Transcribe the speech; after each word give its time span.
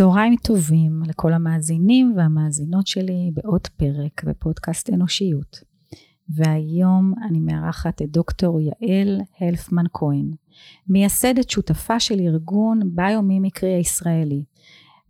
צהריים 0.00 0.36
טובים 0.36 1.02
לכל 1.06 1.32
המאזינים 1.32 2.14
והמאזינות 2.16 2.86
שלי 2.86 3.30
בעוד 3.34 3.66
פרק 3.66 4.24
בפודקאסט 4.24 4.90
אנושיות. 4.90 5.60
והיום 6.28 7.14
אני 7.28 7.40
מארחת 7.40 8.02
את 8.02 8.10
דוקטור 8.10 8.60
יעל 8.60 9.20
הלפמן 9.40 9.84
כהן, 9.92 10.30
מייסדת 10.88 11.50
שותפה 11.50 12.00
של 12.00 12.20
ארגון 12.20 12.80
ביומימיקרי 12.84 13.74
הישראלי 13.74 14.44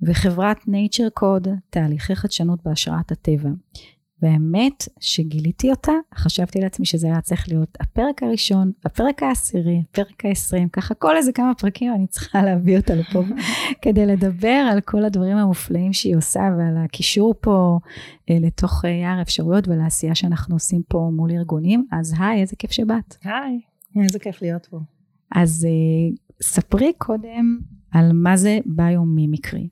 וחברת 0.02 0.58
nature 0.58 1.20
code 1.20 1.48
תהליכי 1.70 2.16
חדשנות 2.16 2.58
בהשראת 2.64 3.12
הטבע. 3.12 3.50
והאמת 4.22 4.88
שגיליתי 5.00 5.70
אותה, 5.70 5.92
חשבתי 6.14 6.60
לעצמי 6.60 6.86
שזה 6.86 7.06
היה 7.06 7.20
צריך 7.20 7.48
להיות 7.48 7.78
הפרק 7.80 8.22
הראשון, 8.22 8.72
הפרק 8.84 9.22
העשירי, 9.22 9.82
הפרק 9.90 10.24
העשרים, 10.24 10.68
ככה 10.68 10.94
כל 10.94 11.16
איזה 11.16 11.32
כמה 11.32 11.52
פרקים 11.54 11.94
אני 11.94 12.06
צריכה 12.06 12.42
להביא 12.46 12.76
אותה 12.76 12.94
לפה 12.94 13.22
כדי 13.82 14.06
לדבר 14.06 14.68
על 14.72 14.80
כל 14.80 15.04
הדברים 15.04 15.36
המופלאים 15.36 15.92
שהיא 15.92 16.16
עושה 16.16 16.40
ועל 16.58 16.76
הקישור 16.84 17.34
פה 17.40 17.78
אה, 18.30 18.36
לתוך 18.40 18.84
אה, 18.84 18.90
יער 18.90 19.22
אפשרויות 19.22 19.68
ולעשייה 19.68 20.14
שאנחנו 20.14 20.56
עושים 20.56 20.82
פה 20.88 21.10
מול 21.12 21.30
ארגונים. 21.30 21.86
אז 21.92 22.14
היי, 22.18 22.40
איזה 22.40 22.56
כיף 22.56 22.70
שבאת. 22.70 23.16
היי, 23.24 23.60
איזה 24.02 24.18
כיף 24.18 24.42
להיות 24.42 24.66
פה. 24.66 24.78
אז 25.34 25.66
אה, 25.68 26.16
ספרי 26.42 26.92
קודם 26.98 27.58
על 27.90 28.10
מה 28.14 28.36
זה 28.36 28.58
ביומימיקרי. 28.66 29.68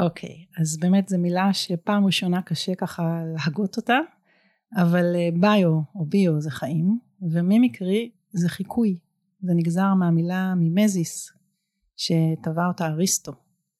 אוקיי, 0.00 0.30
okay, 0.30 0.60
אז 0.60 0.78
באמת 0.78 1.08
זו 1.08 1.18
מילה 1.18 1.52
שפעם 1.52 2.06
ראשונה 2.06 2.42
קשה 2.42 2.74
ככה 2.74 3.22
להגות 3.34 3.76
אותה, 3.76 3.98
אבל 4.76 5.16
אה, 5.16 5.28
ביו 5.40 5.80
או 5.94 6.06
ביו 6.06 6.40
זה 6.40 6.50
חיים, 6.50 6.98
ומימיקרי 7.30 8.10
זה 8.32 8.48
חיקוי, 8.48 8.98
זה 9.40 9.52
נגזר 9.54 9.94
מהמילה 9.94 10.54
מימזיס, 10.54 11.32
שטבע 11.96 12.66
אותה 12.68 12.86
אריסטו. 12.86 13.32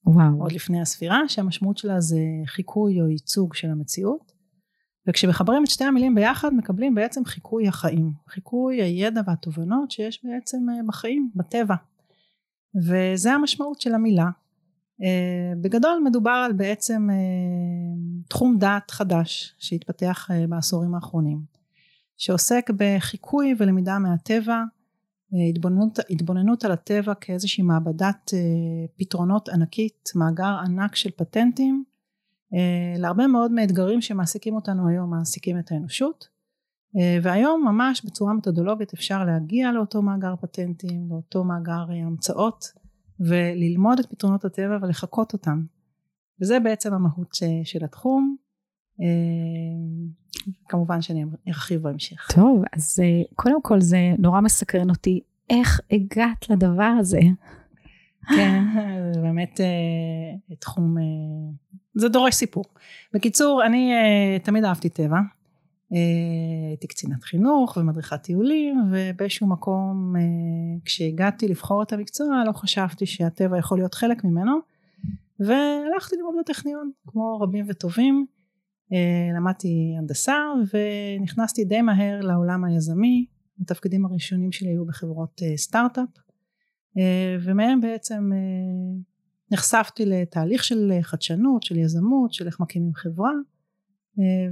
וואו. 0.07 0.43
עוד 0.43 0.53
לפני 0.53 0.81
הספירה, 0.81 1.21
שהמשמעות 1.29 1.79
שלה 1.79 2.01
זה 2.01 2.19
חיקוי 2.47 3.01
או 3.01 3.09
ייצוג 3.09 3.55
של 3.55 3.71
המציאות, 3.71 4.33
וכשמחברים 5.09 5.65
את 5.65 5.71
שתי 5.71 5.85
המילים 5.85 6.15
ביחד 6.15 6.55
מקבלים 6.55 6.95
בעצם 6.95 7.25
חיקוי 7.25 7.69
החיים, 7.69 8.13
חיקוי 8.29 8.83
הידע 8.83 9.21
והתובנות 9.27 9.91
שיש 9.91 10.25
בעצם 10.25 10.59
אה, 10.71 10.75
בחיים, 10.87 11.31
בטבע. 11.35 11.75
וזה 12.89 13.33
המשמעות 13.33 13.81
של 13.81 13.95
המילה, 13.95 14.29
בגדול 15.61 16.01
מדובר 16.05 16.43
על 16.47 16.53
בעצם 16.53 17.09
uh, 17.11 18.29
תחום 18.29 18.59
דעת 18.59 18.91
חדש 18.91 19.55
שהתפתח 19.59 20.29
uh, 20.31 20.47
בעשורים 20.49 20.95
האחרונים 20.95 21.41
שעוסק 22.17 22.71
בחיקוי 22.77 23.55
ולמידה 23.59 23.99
מהטבע 23.99 24.63
התבוננות, 25.51 25.99
התבוננות 26.11 26.65
על 26.65 26.73
הטבע 26.73 27.15
כאיזושהי 27.15 27.63
מעבדת 27.63 28.31
פתרונות 28.97 29.49
ענקית 29.49 30.11
מאגר 30.15 30.57
ענק 30.65 30.95
של 30.97 31.11
פטנטים 31.11 31.85
להרבה 32.99 33.27
מאוד 33.27 33.53
מאתגרים 33.53 34.01
שמעסיקים 34.01 34.55
אותנו 34.55 34.89
היום 34.89 35.11
מעסיקים 35.11 35.59
את 35.59 35.73
האנושות 35.73 36.29
והיום 37.23 37.65
ממש 37.65 38.05
בצורה 38.05 38.33
מתודולוגית 38.33 38.93
אפשר 38.93 39.25
להגיע 39.25 39.73
לאותו 39.73 40.03
מאגר 40.03 40.35
פטנטים 40.41 41.09
לאותו 41.11 41.45
מאגר 41.45 41.85
המצאות 41.91 42.84
וללמוד 43.21 43.99
את 43.99 44.07
פתרונות 44.07 44.45
הטבע 44.45 44.79
ולחקות 44.83 45.33
אותם 45.33 45.63
וזה 46.41 46.61
בעצם 46.61 46.95
המהות 46.95 47.37
של 47.65 47.85
התחום 47.85 48.37
אה, 49.01 49.07
כמובן 50.69 51.03
שאני 51.03 51.25
ארחיב 51.49 51.83
בהמשך. 51.83 52.29
טוב 52.35 52.63
אז 52.73 53.01
אה, 53.03 53.23
קודם 53.35 53.63
כל 53.63 53.81
זה 53.81 53.99
נורא 54.19 54.41
מסקרן 54.41 54.91
אותי 54.91 55.21
איך 55.51 55.81
הגעת 55.91 56.51
לדבר 56.51 56.93
הזה. 56.99 57.21
כן 58.37 58.65
זה 59.15 59.21
באמת 59.21 59.61
אה, 59.61 60.57
תחום 60.57 60.97
זה 61.95 62.09
דורש 62.09 62.35
סיפור. 62.35 62.65
בקיצור 63.13 63.63
אני 63.67 63.93
תמיד 64.43 64.65
אהבתי 64.65 64.89
טבע 64.89 65.19
הייתי 65.91 66.87
קצינת 66.87 67.25
חינוך 67.25 67.77
ומדריכת 67.77 68.23
טיולים 68.23 68.81
ובאיזשהו 68.93 69.47
מקום 69.47 70.17
אה, 70.17 70.23
כשהגעתי 70.85 71.49
לבחור 71.49 71.83
את 71.83 71.93
המקצוע 71.93 72.43
לא 72.47 72.53
חשבתי 72.53 73.07
שהטבע 73.07 73.59
יכול 73.59 73.79
להיות 73.79 73.95
חלק 73.95 74.25
ממנו 74.25 74.59
והלכתי 75.41 76.17
ללמוד 76.17 76.35
בטכניון 76.41 76.91
כמו 77.07 77.41
רבים 77.41 77.67
וטובים. 77.69 78.27
אה, 78.93 79.37
למדתי 79.37 79.95
הנדסה 79.99 80.37
ונכנסתי 80.73 81.65
די 81.65 81.83
מהר 81.83 82.21
לעולם 82.21 82.65
היזמי. 82.65 83.27
התפקידים 83.61 84.07
הראשונים 84.07 84.53
שלי 84.53 84.69
היו 84.69 84.85
בחברות 84.85 85.43
סטארט-אפ. 85.57 86.09
ומהם 87.41 87.81
בעצם 87.81 88.31
נחשפתי 89.51 90.07
לתהליך 90.07 90.65
של 90.65 90.93
חדשנות 91.03 91.63
של 91.63 91.77
יזמות 91.77 92.33
של 92.33 92.47
איך 92.47 92.61
מקימים 92.61 92.95
חברה. 92.95 93.31
אה, 93.31 93.54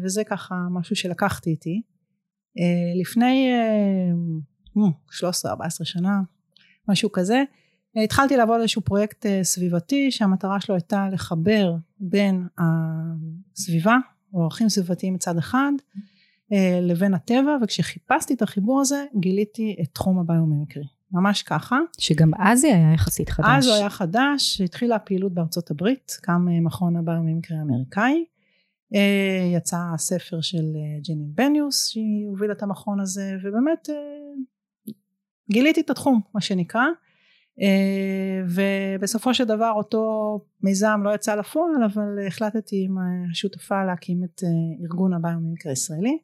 וזה 0.02 0.24
ככה 0.24 0.54
משהו 0.70 0.96
שלקחתי 0.96 1.50
איתי. 1.50 1.82
אה, 2.58 3.00
לפני 3.00 3.52
13-14 5.10 5.22
אה, 5.62 5.68
שנה, 5.70 6.20
משהו 6.88 7.12
כזה, 7.12 7.42
התחלתי 8.04 8.36
לעבוד 8.36 8.54
על 8.54 8.60
איזשהו 8.60 8.82
פרויקט 8.82 9.26
סביבתי 9.42 10.10
שהמטרה 10.10 10.60
שלו 10.60 10.74
הייתה 10.74 11.08
לחבר 11.12 11.74
בין 12.00 12.46
הסביבה 12.58 13.96
או 14.34 14.42
ערכים 14.42 14.68
סביבתיים 14.68 15.14
מצד 15.14 15.38
אחד 15.38 15.72
לבין 16.82 17.14
הטבע 17.14 17.56
וכשחיפשתי 17.62 18.34
את 18.34 18.42
החיבור 18.42 18.80
הזה 18.80 19.04
גיליתי 19.20 19.76
את 19.82 19.88
תחום 19.94 20.18
הביומימיקרי 20.18 20.84
ממש 21.12 21.42
ככה. 21.42 21.78
שגם 21.98 22.30
אז 22.38 22.60
זה 22.60 22.66
היה 22.66 22.92
יחסית 22.94 23.30
חדש. 23.30 23.46
אז 23.48 23.66
הוא 23.66 23.74
היה 23.74 23.90
חדש, 23.90 24.60
התחילה 24.60 24.96
הפעילות 24.96 25.34
בארצות 25.34 25.70
הברית, 25.70 26.18
קם 26.22 26.46
מכון 26.64 26.96
הביומימיקרי 26.96 27.56
האמריקאי 27.58 28.12
אה, 28.12 28.31
יצא 29.56 29.76
הספר 29.94 30.40
של 30.40 30.56
אה, 30.56 31.00
ג'נין 31.08 31.30
בניוס 31.34 31.88
שהיא 31.88 32.28
הובילה 32.28 32.52
את 32.52 32.62
המכון 32.62 33.00
הזה 33.00 33.36
ובאמת 33.44 33.90
אה, 33.90 33.94
גיליתי 35.52 35.80
את 35.80 35.90
התחום 35.90 36.20
מה 36.34 36.40
שנקרא. 36.40 36.84
ובסופו 38.48 39.34
של 39.34 39.44
דבר 39.44 39.72
אותו 39.76 40.00
מיזם 40.62 41.00
לא 41.04 41.14
יצא 41.14 41.34
לפועל 41.34 41.84
אבל 41.84 42.26
החלטתי 42.26 42.84
עם 42.84 42.96
השותפה 43.30 43.84
להקים 43.84 44.24
את 44.24 44.42
ארגון 44.82 45.12
הביומימיקר 45.14 45.68
הישראלי. 45.68 46.18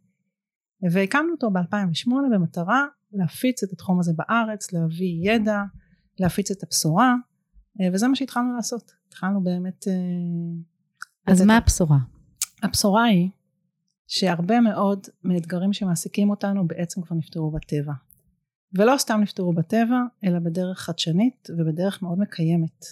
והקמנו 0.92 1.32
אותו 1.32 1.50
ב-2008 1.50 2.10
במטרה 2.32 2.86
להפיץ 3.12 3.62
את 3.62 3.72
התחום 3.72 4.00
הזה 4.00 4.12
בארץ 4.16 4.72
להביא 4.72 5.32
ידע 5.32 5.62
להפיץ 6.18 6.50
את 6.50 6.62
הבשורה 6.62 7.14
וזה 7.92 8.08
מה 8.08 8.16
שהתחלנו 8.16 8.56
לעשות. 8.56 8.92
התחלנו 9.08 9.44
באמת 9.44 9.84
אז 11.26 11.42
מה 11.42 11.56
הבשורה? 11.56 11.98
הבשורה 12.62 13.04
היא 13.04 13.28
שהרבה 14.06 14.60
מאוד 14.60 15.06
מאתגרים 15.24 15.72
שמעסיקים 15.72 16.30
אותנו 16.30 16.66
בעצם 16.66 17.02
כבר 17.02 17.16
נפתרו 17.16 17.50
בטבע. 17.50 17.92
ולא 18.74 18.94
סתם 18.98 19.20
נפתרו 19.20 19.52
בטבע 19.52 20.00
אלא 20.24 20.38
בדרך 20.38 20.78
חדשנית 20.78 21.48
ובדרך 21.58 22.02
מאוד 22.02 22.18
מקיימת. 22.18 22.84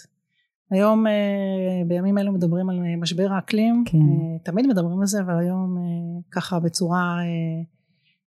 היום 0.71 1.07
אה, 1.07 1.83
בימים 1.87 2.19
אלו 2.19 2.33
מדברים 2.33 2.71
על 2.71 2.79
אה, 2.79 2.97
משבר 2.97 3.33
האקלים. 3.33 3.85
כן. 3.87 3.99
אה, 3.99 4.39
תמיד 4.43 4.67
מדברים 4.67 5.01
על 5.01 5.07
זה 5.07 5.21
אבל 5.21 5.39
היום 5.39 5.77
ככה 6.31 6.61
בצורה 6.61 7.19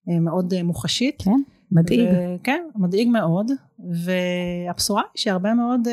מאוד 0.08 0.54
מוחשית. 0.64 1.22
כן 1.22 1.42
מדאיג. 1.72 2.00
ו- 2.00 2.44
כן 2.44 2.64
מדאיג 2.76 3.08
מאוד. 3.08 3.52
והבשורה 3.80 5.02
היא 5.02 5.22
שהרבה 5.22 5.54
מאוד 5.54 5.88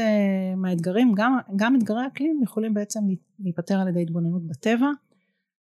מהאתגרים 0.57 1.13
גם, 1.17 1.39
גם 1.57 1.77
אתגרי 1.77 2.07
אקלים 2.07 2.41
יכולים 2.43 2.75
בעצם 2.75 3.01
להיפתר 3.39 3.81
על 3.81 3.89
ידי 3.89 4.03
התבוננות 4.03 4.47
בטבע 4.47 4.91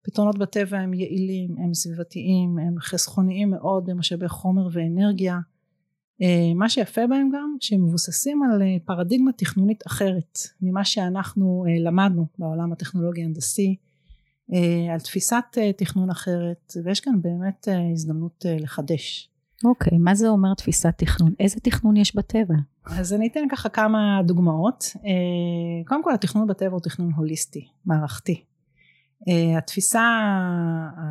פתרונות 0.06 0.38
בטבע 0.38 0.78
הם 0.78 0.94
יעילים, 0.94 1.56
הם 1.58 1.74
סביבתיים, 1.74 2.60
הם 2.60 2.76
חסכוניים 2.80 3.50
מאוד 3.50 3.86
במשאבי 3.86 4.28
חומר 4.28 4.68
ואנרגיה. 4.72 5.40
אה, 6.22 6.54
מה 6.56 6.70
שיפה 6.70 7.08
בהם 7.08 7.30
גם 7.34 7.56
שהם 7.60 7.86
מבוססים 7.86 8.44
על 8.44 8.62
אה, 8.62 8.78
פרדיגמה 8.86 9.32
תכנונית 9.32 9.88
אחרת 9.88 10.40
ממה 10.62 10.86
שאנחנו 10.86 11.66
אה, 11.68 11.90
למדנו 11.90 12.26
בעולם 12.40 12.72
הטכנולוגי 12.72 13.24
הנדסי 13.24 13.76
על 14.94 15.00
תפיסת 15.00 15.44
תכנון 15.78 16.10
אחרת 16.10 16.74
ויש 16.84 17.00
כאן 17.00 17.22
באמת 17.22 17.68
הזדמנות 17.94 18.46
לחדש. 18.60 19.30
אוקיי, 19.64 19.98
okay, 19.98 20.02
מה 20.02 20.16
זה 20.16 20.30
אומר 20.30 20.54
תפיסת 20.54 20.94
תכנון? 20.98 21.34
איזה 21.40 21.60
תכנון 21.60 21.98
יש 21.98 22.16
בטבע? 22.16 22.56
אז 22.86 23.14
אני 23.14 23.28
אתן 23.28 23.40
ככה 23.52 23.70
כמה 23.70 24.22
דוגמאות. 24.26 24.84
קודם 25.88 26.04
כל 26.04 26.14
התכנון 26.14 26.48
בטבע 26.48 26.72
הוא 26.72 26.80
תכנון 26.80 27.12
הוליסטי, 27.16 27.68
מערכתי. 27.86 28.44
Uh, 29.30 29.58
התפיסה 29.58 30.20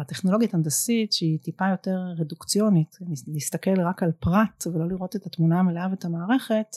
הטכנולוגית 0.01 0.55
הנדסית 0.55 1.13
שהיא 1.13 1.39
טיפה 1.39 1.69
יותר 1.71 1.99
רדוקציונית 2.17 2.99
להסתכל 3.27 3.81
רק 3.81 4.03
על 4.03 4.13
פרט 4.13 4.67
ולא 4.73 4.89
לראות 4.89 5.17
את 5.17 5.27
התמונה 5.27 5.59
המלאה 5.59 5.87
ואת 5.91 6.05
המערכת 6.05 6.77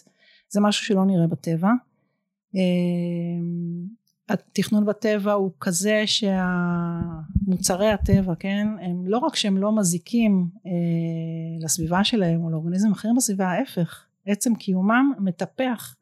זה 0.50 0.62
משהו 0.62 0.86
שלא 0.86 1.06
נראה 1.06 1.28
בטבע 1.28 1.70
uh, 2.54 2.58
התכנון 4.30 4.86
בטבע 4.86 5.34
הוא 5.34 5.52
כזה 5.60 6.04
שהמוצרי 6.06 7.90
הטבע 7.90 8.36
כן 8.40 8.68
הם 8.82 9.08
לא 9.08 9.18
רק 9.18 9.36
שהם 9.36 9.58
לא 9.58 9.76
מזיקים 9.76 10.50
uh, 10.56 11.64
לסביבה 11.64 12.04
שלהם 12.04 12.44
או 12.44 12.50
לאורגניזם 12.50 12.92
אחרים 12.92 13.16
בסביבה 13.16 13.48
ההפך 13.48 14.06
עצם 14.26 14.56
קיומם 14.56 15.12
מטפח 15.20 15.96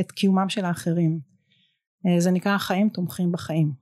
את 0.00 0.12
קיומם 0.12 0.48
של 0.48 0.64
האחרים 0.64 1.30
אה, 2.06 2.20
זה 2.20 2.30
נקרא 2.30 2.58
חיים 2.58 2.88
תומכים 2.88 3.32
בחיים. 3.32 3.72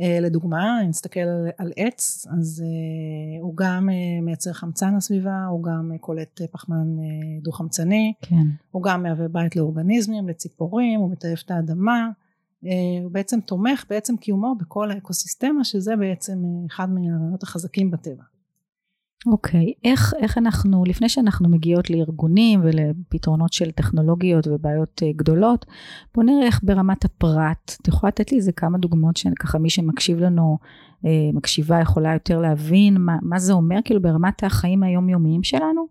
אה, 0.00 0.20
לדוגמה, 0.20 0.82
אם 0.82 0.88
נסתכל 0.88 1.20
על, 1.20 1.48
על 1.58 1.72
עץ, 1.76 2.26
אז 2.38 2.64
אה, 2.66 3.42
הוא 3.42 3.56
גם 3.56 3.88
מייצר 4.22 4.52
חמצן 4.52 4.96
לסביבה, 4.96 5.46
הוא 5.50 5.62
גם 5.62 5.92
קולט 6.00 6.40
פחמן 6.52 6.96
דו-חמצני, 7.42 8.12
כן. 8.22 8.46
הוא 8.70 8.82
גם 8.82 9.02
מהווה 9.02 9.28
בית 9.28 9.56
לאורגניזמים, 9.56 10.28
לציפורים, 10.28 11.00
הוא 11.00 11.10
מטייף 11.10 11.42
את 11.42 11.50
האדמה, 11.50 12.10
הוא 13.02 13.10
בעצם 13.12 13.40
תומך 13.40 13.84
בעצם 13.90 14.16
קיומו 14.16 14.54
בכל 14.58 14.90
האקוסיסטמה, 14.90 15.64
שזה 15.64 15.96
בעצם 15.96 16.38
אחד 16.66 16.90
מהרעיונות 16.90 17.42
החזקים 17.42 17.90
בטבע. 17.90 18.22
אוקיי, 19.26 19.72
okay. 19.76 19.88
איך, 19.90 20.14
איך 20.18 20.38
אנחנו, 20.38 20.84
לפני 20.84 21.08
שאנחנו 21.08 21.48
מגיעות 21.48 21.90
לארגונים 21.90 22.60
ולפתרונות 22.62 23.52
של 23.52 23.70
טכנולוגיות 23.70 24.46
ובעיות 24.46 25.02
uh, 25.04 25.16
גדולות, 25.16 25.66
בוא 26.14 26.24
נראה 26.24 26.46
איך 26.46 26.60
ברמת 26.62 27.04
הפרט, 27.04 27.76
את 27.82 27.88
יכולה 27.88 28.08
לתת 28.08 28.32
לי 28.32 28.38
איזה 28.38 28.52
כמה 28.52 28.78
דוגמאות 28.78 29.16
שככה 29.16 29.58
מי 29.58 29.70
שמקשיב 29.70 30.18
לנו, 30.18 30.58
uh, 31.02 31.06
מקשיבה 31.32 31.80
יכולה 31.80 32.12
יותר 32.12 32.40
להבין 32.40 32.96
מה, 32.98 33.16
מה 33.22 33.38
זה 33.38 33.52
אומר 33.52 33.76
כאילו 33.84 34.02
ברמת 34.02 34.44
החיים 34.44 34.82
היומיומיים 34.82 35.42
שלנו? 35.42 35.86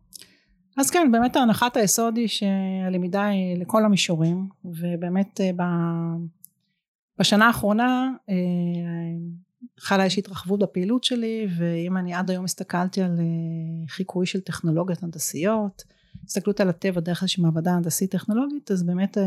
אז 0.77 0.89
כן, 0.89 1.09
באמת 1.11 1.35
הנחת 1.35 1.77
היסוד 1.77 2.17
היא 2.17 2.27
שהלמידה 2.27 3.25
היא 3.25 3.57
לכל 3.57 3.85
המישורים, 3.85 4.47
ובאמת 4.65 5.39
uh, 5.39 5.63
בשנה 7.19 7.47
האחרונה 7.47 8.09
חלה 9.79 10.03
איזושהי 10.03 10.21
התרחבות 10.21 10.59
בפעילות 10.59 11.03
שלי 11.03 11.47
ואם 11.57 11.97
אני 11.97 12.13
עד 12.13 12.31
היום 12.31 12.45
הסתכלתי 12.45 13.01
על 13.01 13.19
אה, 13.19 13.87
חיקוי 13.87 14.25
של 14.25 14.39
טכנולוגיות 14.39 15.03
הנדסיות 15.03 15.83
הסתכלות 16.25 16.59
על 16.59 16.69
הטבע 16.69 17.01
דרך 17.01 17.23
איזושהי 17.23 17.43
מעבדה 17.43 17.71
הנדסית 17.71 18.11
טכנולוגית 18.11 18.71
אז 18.71 18.83
באמת 18.83 19.17
אה, 19.17 19.23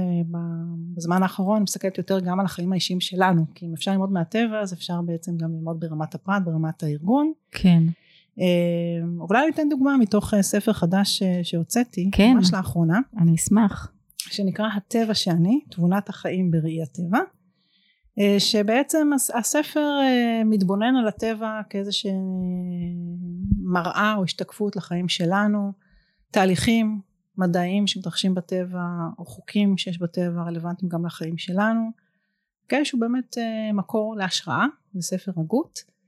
בזמן 0.94 1.22
האחרון 1.22 1.56
אני 1.56 1.62
מסתכלת 1.62 1.98
יותר 1.98 2.20
גם 2.20 2.40
על 2.40 2.46
החיים 2.46 2.72
האישיים 2.72 3.00
שלנו 3.00 3.44
כי 3.54 3.66
אם 3.66 3.72
אפשר 3.74 3.90
ללמוד 3.90 4.12
מהטבע 4.12 4.60
אז 4.60 4.72
אפשר 4.72 5.02
בעצם 5.02 5.36
גם 5.36 5.52
ללמוד 5.52 5.80
ברמת 5.80 6.14
הפרט 6.14 6.42
ברמת 6.44 6.82
הארגון. 6.82 7.32
כן. 7.50 7.82
אה, 8.40 8.44
אולי 9.18 9.42
אני 9.42 9.50
אתן 9.54 9.68
דוגמה 9.68 9.96
מתוך 9.96 10.34
ספר 10.40 10.72
חדש 10.72 11.22
שהוצאתי 11.42 12.10
כן. 12.12 12.32
ממש 12.36 12.52
לאחרונה. 12.54 13.00
אני 13.18 13.34
אשמח. 13.34 13.92
שנקרא 14.18 14.66
הטבע 14.76 15.14
שאני 15.14 15.60
תבונת 15.70 16.08
החיים 16.08 16.50
בראי 16.50 16.82
הטבע 16.82 17.18
שבעצם 18.38 19.10
הספר 19.34 19.98
אה, 20.02 20.42
מתבונן 20.44 20.96
על 20.96 21.08
הטבע 21.08 21.60
כאיזושהי 21.70 22.12
מראה 23.62 24.14
או 24.16 24.24
השתקפות 24.24 24.76
לחיים 24.76 25.08
שלנו, 25.08 25.72
תהליכים 26.30 27.00
מדעיים 27.36 27.86
שמתרחשים 27.86 28.34
בטבע 28.34 28.84
או 29.18 29.24
חוקים 29.24 29.78
שיש 29.78 29.98
בטבע 29.98 30.42
רלוונטיים 30.42 30.88
גם 30.88 31.06
לחיים 31.06 31.38
שלנו, 31.38 31.90
כאלה 32.68 32.84
שהוא 32.84 33.00
באמת 33.00 33.38
אה, 33.38 33.72
מקור 33.72 34.16
להשראה, 34.16 34.66
זה 34.94 35.02
ספר 35.02 35.32
הגות, 35.36 35.98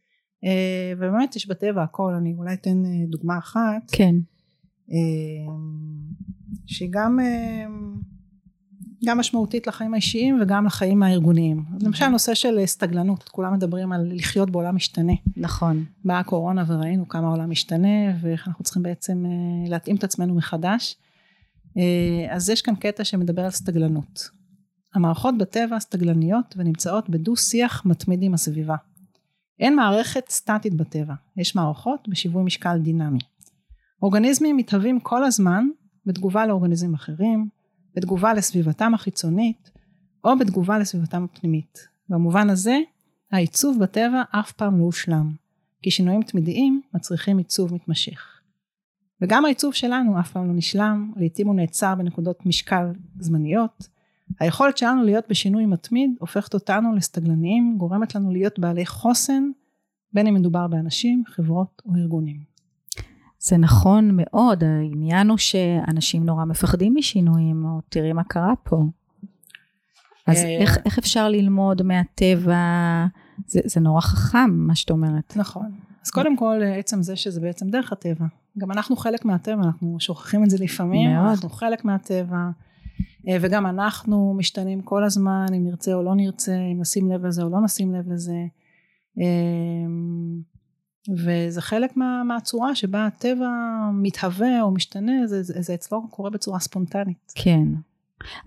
ובאמת 0.98 1.36
יש 1.36 1.48
בטבע 1.48 1.82
הכל, 1.82 2.14
אני 2.14 2.34
אולי 2.38 2.54
אתן 2.54 2.82
דוגמה 3.08 3.38
אחת, 3.38 3.90
כן, 3.92 4.14
שהיא 6.66 6.88
גם 6.92 7.18
גם 9.04 9.18
משמעותית 9.18 9.66
לחיים 9.66 9.94
האישיים 9.94 10.38
וגם 10.42 10.66
לחיים 10.66 11.02
הארגוניים. 11.02 11.64
אז 11.76 11.82
למשל 11.82 12.08
נושא 12.08 12.34
של 12.34 12.66
סטגלנות, 12.66 13.28
כולם 13.28 13.54
מדברים 13.54 13.92
על 13.92 14.12
לחיות 14.14 14.50
בעולם 14.50 14.76
משתנה. 14.76 15.12
נכון. 15.36 15.84
באה 16.04 16.18
הקורונה 16.18 16.64
וראינו 16.66 17.08
כמה 17.08 17.26
העולם 17.26 17.50
משתנה 17.50 18.16
ואיך 18.20 18.48
אנחנו 18.48 18.64
צריכים 18.64 18.82
בעצם 18.82 19.26
אה, 19.26 19.70
להתאים 19.70 19.96
את 19.96 20.04
עצמנו 20.04 20.34
מחדש. 20.34 20.96
אה, 21.76 22.26
אז 22.30 22.50
יש 22.50 22.62
כאן 22.62 22.74
קטע 22.74 23.04
שמדבר 23.04 23.44
על 23.44 23.50
סטגלנות. 23.50 24.30
המערכות 24.94 25.38
בטבע 25.38 25.80
סטגלניות 25.80 26.54
ונמצאות 26.56 27.10
בדו 27.10 27.36
שיח 27.36 27.86
מתמיד 27.86 28.22
עם 28.22 28.34
הסביבה. 28.34 28.76
אין 29.60 29.76
מערכת 29.76 30.28
סטטית 30.28 30.74
בטבע, 30.74 31.14
יש 31.36 31.56
מערכות 31.56 32.08
בשיווי 32.08 32.42
משקל 32.42 32.78
דינמי. 32.78 33.18
אורגניזמים 34.02 34.56
מתהווים 34.56 35.00
כל 35.00 35.24
הזמן 35.24 35.68
בתגובה 36.06 36.46
לאורגניזמים 36.46 36.94
אחרים, 36.94 37.48
בתגובה 37.96 38.34
לסביבתם 38.34 38.94
החיצונית 38.94 39.70
או 40.24 40.38
בתגובה 40.38 40.78
לסביבתם 40.78 41.24
הפנימית. 41.24 41.88
במובן 42.08 42.50
הזה 42.50 42.78
העיצוב 43.32 43.78
בטבע 43.82 44.22
אף 44.30 44.52
פעם 44.52 44.78
לא 44.78 44.84
הושלם, 44.84 45.32
כי 45.82 45.90
שינויים 45.90 46.22
תמידיים 46.22 46.82
מצריכים 46.94 47.38
עיצוב 47.38 47.74
מתמשך. 47.74 48.40
וגם 49.20 49.44
העיצוב 49.44 49.74
שלנו 49.74 50.20
אף 50.20 50.32
פעם 50.32 50.48
לא 50.48 50.54
נשלם, 50.54 51.12
לעתים 51.16 51.46
הוא 51.46 51.54
נעצר 51.54 51.94
בנקודות 51.94 52.46
משקל 52.46 52.86
זמניות. 53.18 53.88
היכולת 54.40 54.78
שלנו 54.78 55.02
להיות 55.02 55.24
בשינוי 55.28 55.66
מתמיד 55.66 56.10
הופכת 56.18 56.54
אותנו 56.54 56.94
לסטגלניים, 56.94 57.74
גורמת 57.78 58.14
לנו 58.14 58.30
להיות 58.30 58.58
בעלי 58.58 58.86
חוסן, 58.86 59.50
בין 60.12 60.26
אם 60.26 60.34
מדובר 60.34 60.66
באנשים, 60.66 61.24
חברות 61.26 61.82
או 61.86 61.94
ארגונים. 61.96 62.49
זה 63.42 63.56
נכון 63.56 64.10
מאוד, 64.12 64.64
העניין 64.64 65.28
הוא 65.28 65.38
שאנשים 65.38 66.24
נורא 66.24 66.44
מפחדים 66.44 66.94
משינויים, 66.96 67.64
או 67.64 67.80
תראי 67.88 68.12
מה 68.12 68.24
קרה 68.24 68.52
פה. 68.62 68.82
אז 70.26 70.36
אה, 70.36 70.58
איך, 70.60 70.78
איך 70.84 70.98
אפשר 70.98 71.28
ללמוד 71.28 71.82
מהטבע? 71.82 72.56
זה, 73.46 73.60
זה 73.64 73.80
נורא 73.80 74.00
חכם, 74.00 74.50
מה 74.50 74.74
שאת 74.74 74.90
אומרת. 74.90 75.36
נכון. 75.36 75.70
אז 76.04 76.10
קודם 76.10 76.36
כל, 76.36 76.60
עצם 76.78 77.02
זה 77.02 77.16
שזה 77.16 77.40
בעצם 77.40 77.70
דרך 77.70 77.92
הטבע. 77.92 78.26
גם 78.58 78.72
אנחנו 78.72 78.96
חלק 78.96 79.24
מהטבע, 79.24 79.62
אנחנו 79.64 79.96
שוכחים 80.00 80.44
את 80.44 80.50
זה 80.50 80.56
לפעמים, 80.60 81.10
מאוד. 81.10 81.28
אנחנו 81.28 81.48
חלק 81.48 81.84
מהטבע, 81.84 82.50
אה, 83.28 83.36
וגם 83.40 83.66
אנחנו 83.66 84.34
משתנים 84.38 84.82
כל 84.82 85.04
הזמן, 85.04 85.46
אם 85.56 85.64
נרצה 85.64 85.94
או 85.94 86.02
לא 86.02 86.14
נרצה, 86.14 86.56
אם 86.72 86.80
נשים 86.80 87.12
לב 87.12 87.26
לזה 87.26 87.42
או 87.42 87.50
לא 87.50 87.60
נשים 87.60 87.94
לב 87.94 88.12
לזה. 88.12 88.36
אה, 91.08 91.14
וזה 91.18 91.60
חלק 91.60 91.96
מה, 91.96 92.22
מהצורה 92.24 92.74
שבה 92.74 93.06
הטבע 93.06 93.50
מתהווה 93.92 94.62
או 94.62 94.70
משתנה, 94.70 95.26
זה, 95.26 95.42
זה, 95.42 95.54
זה 95.56 95.74
אצלו 95.74 96.08
קורה 96.10 96.30
בצורה 96.30 96.58
ספונטנית. 96.58 97.32
כן. 97.34 97.64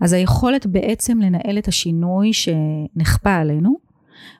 אז 0.00 0.12
היכולת 0.12 0.66
בעצם 0.66 1.20
לנהל 1.20 1.58
את 1.58 1.68
השינוי 1.68 2.30
שנכפה 2.32 3.34
עלינו, 3.34 3.76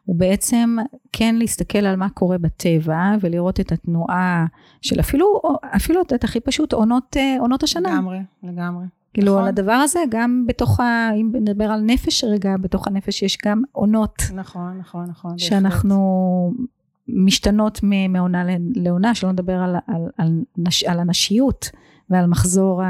הוא 0.05 0.17
בעצם 0.17 0.77
כן 1.13 1.35
להסתכל 1.35 1.79
על 1.79 1.97
מה 1.97 2.09
קורה 2.09 2.39
בטבע 2.39 3.15
ולראות 3.21 3.61
את 3.61 3.73
התנועה 3.73 4.47
של 4.83 5.01
אפילו, 5.01 5.41
אפילו 5.77 6.03
את 6.03 6.25
הכי 6.25 6.41
פשוט 6.41 6.73
עונות, 6.73 7.17
עונות 7.41 7.63
השנה. 7.63 7.91
לגמרי, 7.93 8.19
לגמרי. 8.43 8.85
כאילו 9.15 9.33
נכון. 9.33 9.43
על 9.43 9.49
הדבר 9.49 9.73
הזה 9.73 10.01
גם 10.11 10.45
בתוך 10.47 10.81
ה... 10.81 11.11
אם 11.15 11.31
נדבר 11.35 11.65
על 11.65 11.81
נפש 11.81 12.25
רגע, 12.25 12.57
בתוך 12.61 12.87
הנפש 12.87 13.23
יש 13.23 13.39
גם 13.45 13.63
עונות. 13.73 14.23
נכון, 14.35 14.79
נכון, 14.79 15.05
נכון. 15.05 15.39
שאנחנו 15.39 16.53
משתנות 17.09 17.81
מעונה 18.09 18.45
לעונה, 18.75 19.15
שלא 19.15 19.33
נדבר 19.33 19.53
על, 19.53 19.77
על, 19.87 20.03
על, 20.19 20.43
נש, 20.57 20.85
על 20.85 21.01
הנשיות 21.01 21.71
ועל 22.11 22.27
מחזור, 22.27 22.83
ה, 22.83 22.87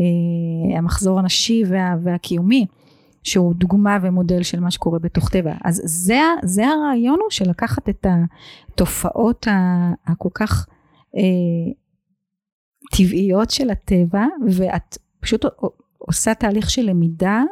אה, 0.00 0.78
המחזור 0.78 1.18
הנשי 1.18 1.62
וה, 1.68 1.96
והקיומי, 2.02 2.66
שהוא 3.22 3.54
דוגמה 3.54 3.98
ומודל 4.02 4.42
של 4.42 4.60
מה 4.60 4.70
שקורה 4.70 4.98
בתוך 4.98 5.28
טבע. 5.28 5.54
אז 5.64 5.82
זה, 5.84 6.20
זה 6.42 6.66
הרעיון 6.66 7.18
הוא 7.20 7.30
של 7.30 7.50
לקחת 7.50 7.88
את 7.88 8.06
התופעות 8.70 9.46
הכל 10.06 10.28
כך 10.34 10.66
אה, 11.16 11.72
טבעיות 12.92 13.50
של 13.50 13.70
הטבע, 13.70 14.26
ואת 14.48 14.98
פשוט 15.20 15.44
עושה 15.98 16.34
תהליך 16.34 16.70
של 16.70 16.82
למידה. 16.82 17.42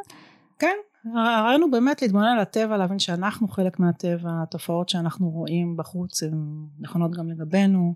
כן, 0.59 0.75
הרעיון 1.05 1.61
הוא 1.61 1.71
באמת 1.71 2.01
להתבונן 2.01 2.25
על 2.25 2.39
הטבע, 2.39 2.77
להבין 2.77 2.99
שאנחנו 2.99 3.47
חלק 3.47 3.79
מהטבע, 3.79 4.29
התופעות 4.43 4.89
שאנחנו 4.89 5.29
רואים 5.29 5.77
בחוץ 5.77 6.23
הן 6.23 6.65
נכונות 6.79 7.11
גם 7.11 7.29
לגבינו. 7.29 7.93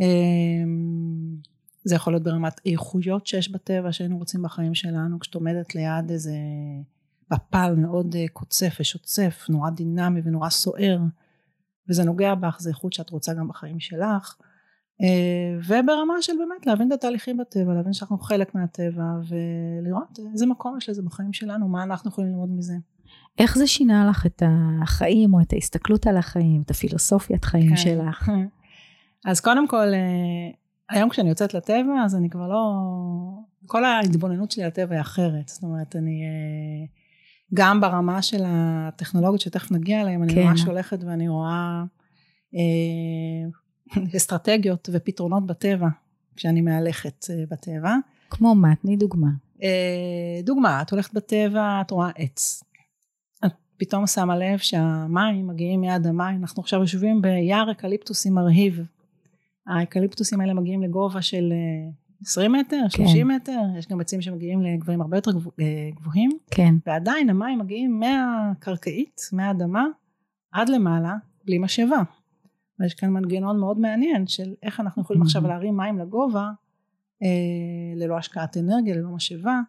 אמ, 0.00 1.36
זה 1.84 1.94
יכול 1.94 2.12
להיות 2.12 2.22
ברמת 2.22 2.60
איכויות 2.66 3.26
שיש 3.26 3.50
בטבע 3.50 3.92
שהיינו 3.92 4.18
רוצים 4.18 4.42
בחיים 4.42 4.74
שלנו, 4.74 5.20
כשאת 5.20 5.34
עומדת 5.34 5.74
ליד 5.74 6.10
איזה 6.10 6.34
בפל 7.30 7.74
מאוד 7.76 8.16
אה, 8.16 8.24
קוצף 8.32 8.76
ושוצף, 8.80 9.46
נורא 9.48 9.70
דינמי 9.70 10.20
ונורא 10.24 10.50
סוער, 10.50 10.98
וזה 11.88 12.04
נוגע 12.04 12.34
בך, 12.34 12.56
זה 12.60 12.70
איכות 12.70 12.92
שאת 12.92 13.10
רוצה 13.10 13.34
גם 13.34 13.48
בחיים 13.48 13.80
שלך. 13.80 14.36
אה, 15.02 15.58
וברמה 15.58 16.14
של 16.20 16.32
באמת 16.38 16.66
להבין 16.66 16.88
את 16.88 16.92
התהליכים 16.92 17.36
בטבע, 17.36 17.74
להבין 17.74 17.92
שאנחנו 17.92 18.18
חלק 18.18 18.54
מהטבע 18.54 19.04
ולראות 19.28 20.18
איזה 20.32 20.46
מקום 20.46 20.76
יש 20.78 20.88
לזה 20.88 21.02
בחיים 21.02 21.32
שלנו, 21.32 21.68
מה 21.68 21.82
אנחנו 21.82 22.10
יכולים 22.10 22.30
ללמוד 22.30 22.50
מזה. 22.50 22.74
איך 23.38 23.58
זה 23.58 23.66
שינה 23.66 24.06
לך 24.10 24.26
את 24.26 24.42
החיים 24.82 25.34
או 25.34 25.40
את 25.40 25.52
ההסתכלות 25.52 26.06
על 26.06 26.16
החיים, 26.16 26.62
את 26.62 26.70
הפילוסופיית 26.70 27.44
חיים 27.44 27.70
כן. 27.70 27.76
שלך? 27.76 28.30
אז 29.26 29.40
קודם 29.40 29.68
כל, 29.68 29.86
אה, 29.94 30.50
היום 30.90 31.10
כשאני 31.10 31.28
יוצאת 31.28 31.54
לטבע, 31.54 32.02
אז 32.04 32.16
אני 32.16 32.30
כבר 32.30 32.48
לא... 32.48 32.72
כל 33.66 33.84
ההתבוננות 33.84 34.50
שלי 34.50 34.62
על 34.62 34.68
הטבע 34.68 34.94
היא 34.94 35.00
אחרת. 35.00 35.48
זאת 35.48 35.62
אומרת, 35.62 35.96
אני... 35.96 36.22
אה, 36.22 36.86
גם 37.54 37.80
ברמה 37.80 38.22
של 38.22 38.42
הטכנולוגיות 38.46 39.40
שתכף 39.40 39.72
נגיע 39.72 40.00
אליהן, 40.00 40.22
אני 40.22 40.34
כן. 40.34 40.42
ממש 40.42 40.62
הולכת 40.62 41.04
ואני 41.04 41.28
רואה... 41.28 41.84
אסטרטגיות 44.16 44.88
ופתרונות 44.92 45.46
בטבע, 45.46 45.88
כשאני 46.36 46.60
מהלכת 46.60 47.26
אה, 47.30 47.44
בטבע. 47.50 47.94
כמו 48.30 48.54
מה? 48.54 48.74
תני 48.74 48.96
דוגמה. 48.96 49.30
אה, 49.62 50.40
דוגמה, 50.42 50.82
את 50.82 50.90
הולכת 50.90 51.14
בטבע, 51.14 51.80
את 51.80 51.90
רואה 51.90 52.10
עץ. 52.16 52.62
פתאום 53.78 54.06
שמה 54.06 54.36
לב 54.36 54.58
שהמים 54.58 55.46
מגיעים 55.46 55.80
מיד 55.80 56.06
המים, 56.06 56.40
אנחנו 56.40 56.62
עכשיו 56.62 56.80
יושבים 56.80 57.22
ביער 57.22 57.70
אקליפטוסים 57.70 58.34
מרהיב. 58.34 58.80
האקליפטוסים 59.66 60.40
האלה 60.40 60.54
מגיעים 60.54 60.82
לגובה 60.82 61.22
של 61.22 61.52
20 62.22 62.54
אה, 62.54 62.60
מטר, 62.60 62.82
30 62.88 63.28
כן. 63.28 63.34
מטר, 63.34 63.60
יש 63.78 63.88
גם 63.88 64.00
עצים 64.00 64.22
שמגיעים 64.22 64.62
לגבוהים 64.62 65.00
הרבה 65.00 65.16
יותר 65.16 65.30
גבוהים. 65.94 66.30
כן. 66.50 66.74
ועדיין 66.86 67.30
המים 67.30 67.58
מגיעים 67.58 68.00
מהקרקעית, 68.00 69.20
מהאדמה, 69.32 69.84
עד 70.52 70.68
למעלה, 70.68 71.14
בלי 71.44 71.58
משאבה. 71.58 72.02
ויש 72.80 72.94
כאן 72.94 73.10
מנגנון 73.10 73.60
מאוד 73.60 73.78
מעניין 73.78 74.26
של 74.26 74.54
איך 74.62 74.80
אנחנו 74.80 75.02
יכולים 75.02 75.22
עכשיו 75.22 75.46
להרים 75.46 75.76
מים 75.76 75.98
לגובה, 75.98 76.50
אה, 77.22 77.28
ללא 77.96 78.18
השקעת 78.18 78.56
אנרגיה, 78.56 78.96
ללא 78.96 79.08
משאבה. 79.08 79.60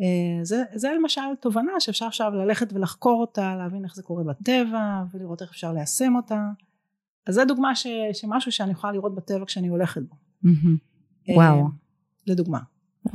אה, 0.00 0.44
זה, 0.44 0.62
זה 0.74 0.88
למשל 1.00 1.20
תובנה 1.40 1.72
שאפשר 1.80 2.06
עכשיו 2.06 2.30
ללכת 2.34 2.72
ולחקור 2.72 3.20
אותה, 3.20 3.56
להבין 3.56 3.84
איך 3.84 3.94
זה 3.94 4.02
קורה 4.02 4.24
בטבע 4.24 5.04
ולראות 5.12 5.42
איך 5.42 5.50
אפשר 5.50 5.72
ליישם 5.72 6.16
אותה. 6.16 6.48
אז 7.26 7.34
זה 7.34 7.44
דוגמה 7.44 7.74
ש, 7.74 7.86
שמשהו 8.12 8.52
שאני 8.52 8.72
יכולה 8.72 8.92
לראות 8.92 9.14
בטבע 9.14 9.44
כשאני 9.46 9.68
הולכת 9.68 10.02
בו. 10.02 10.14
Mm-hmm. 10.44 11.32
וואו. 11.34 11.68
לדוגמה. 12.26 12.58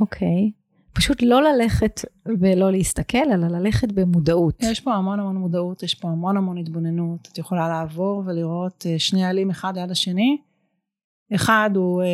אוקיי. 0.00 0.50
פשוט 0.92 1.22
לא 1.22 1.42
ללכת 1.42 2.00
ולא 2.40 2.70
להסתכל, 2.70 3.32
אלא 3.32 3.48
ללכת 3.48 3.92
במודעות. 3.92 4.62
יש 4.62 4.80
פה 4.80 4.94
המון 4.94 5.20
המון 5.20 5.36
מודעות, 5.36 5.82
יש 5.82 5.94
פה 5.94 6.08
המון 6.08 6.36
המון 6.36 6.58
התבוננות. 6.58 7.28
את 7.32 7.38
יכולה 7.38 7.68
לעבור 7.68 8.22
ולראות 8.26 8.86
אה, 8.86 8.98
שני 8.98 9.24
עלים 9.24 9.50
אחד 9.50 9.78
ליד 9.78 9.90
השני. 9.90 10.38
אחד 11.34 11.70
הוא 11.74 12.02
אה, 12.02 12.08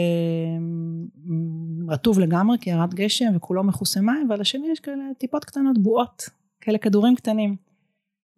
רטוב 1.88 2.18
לגמרי 2.18 2.58
כי 2.60 2.70
ירד 2.70 2.94
גשם 2.94 3.36
וכולו 3.36 3.64
מכוסה 3.64 4.00
מים, 4.00 4.30
ועל 4.30 4.40
השני 4.40 4.68
יש 4.72 4.80
כאלה 4.80 5.04
טיפות 5.18 5.44
קטנות 5.44 5.78
בועות, 5.78 6.22
כאלה 6.60 6.78
כדורים 6.78 7.14
קטנים. 7.14 7.56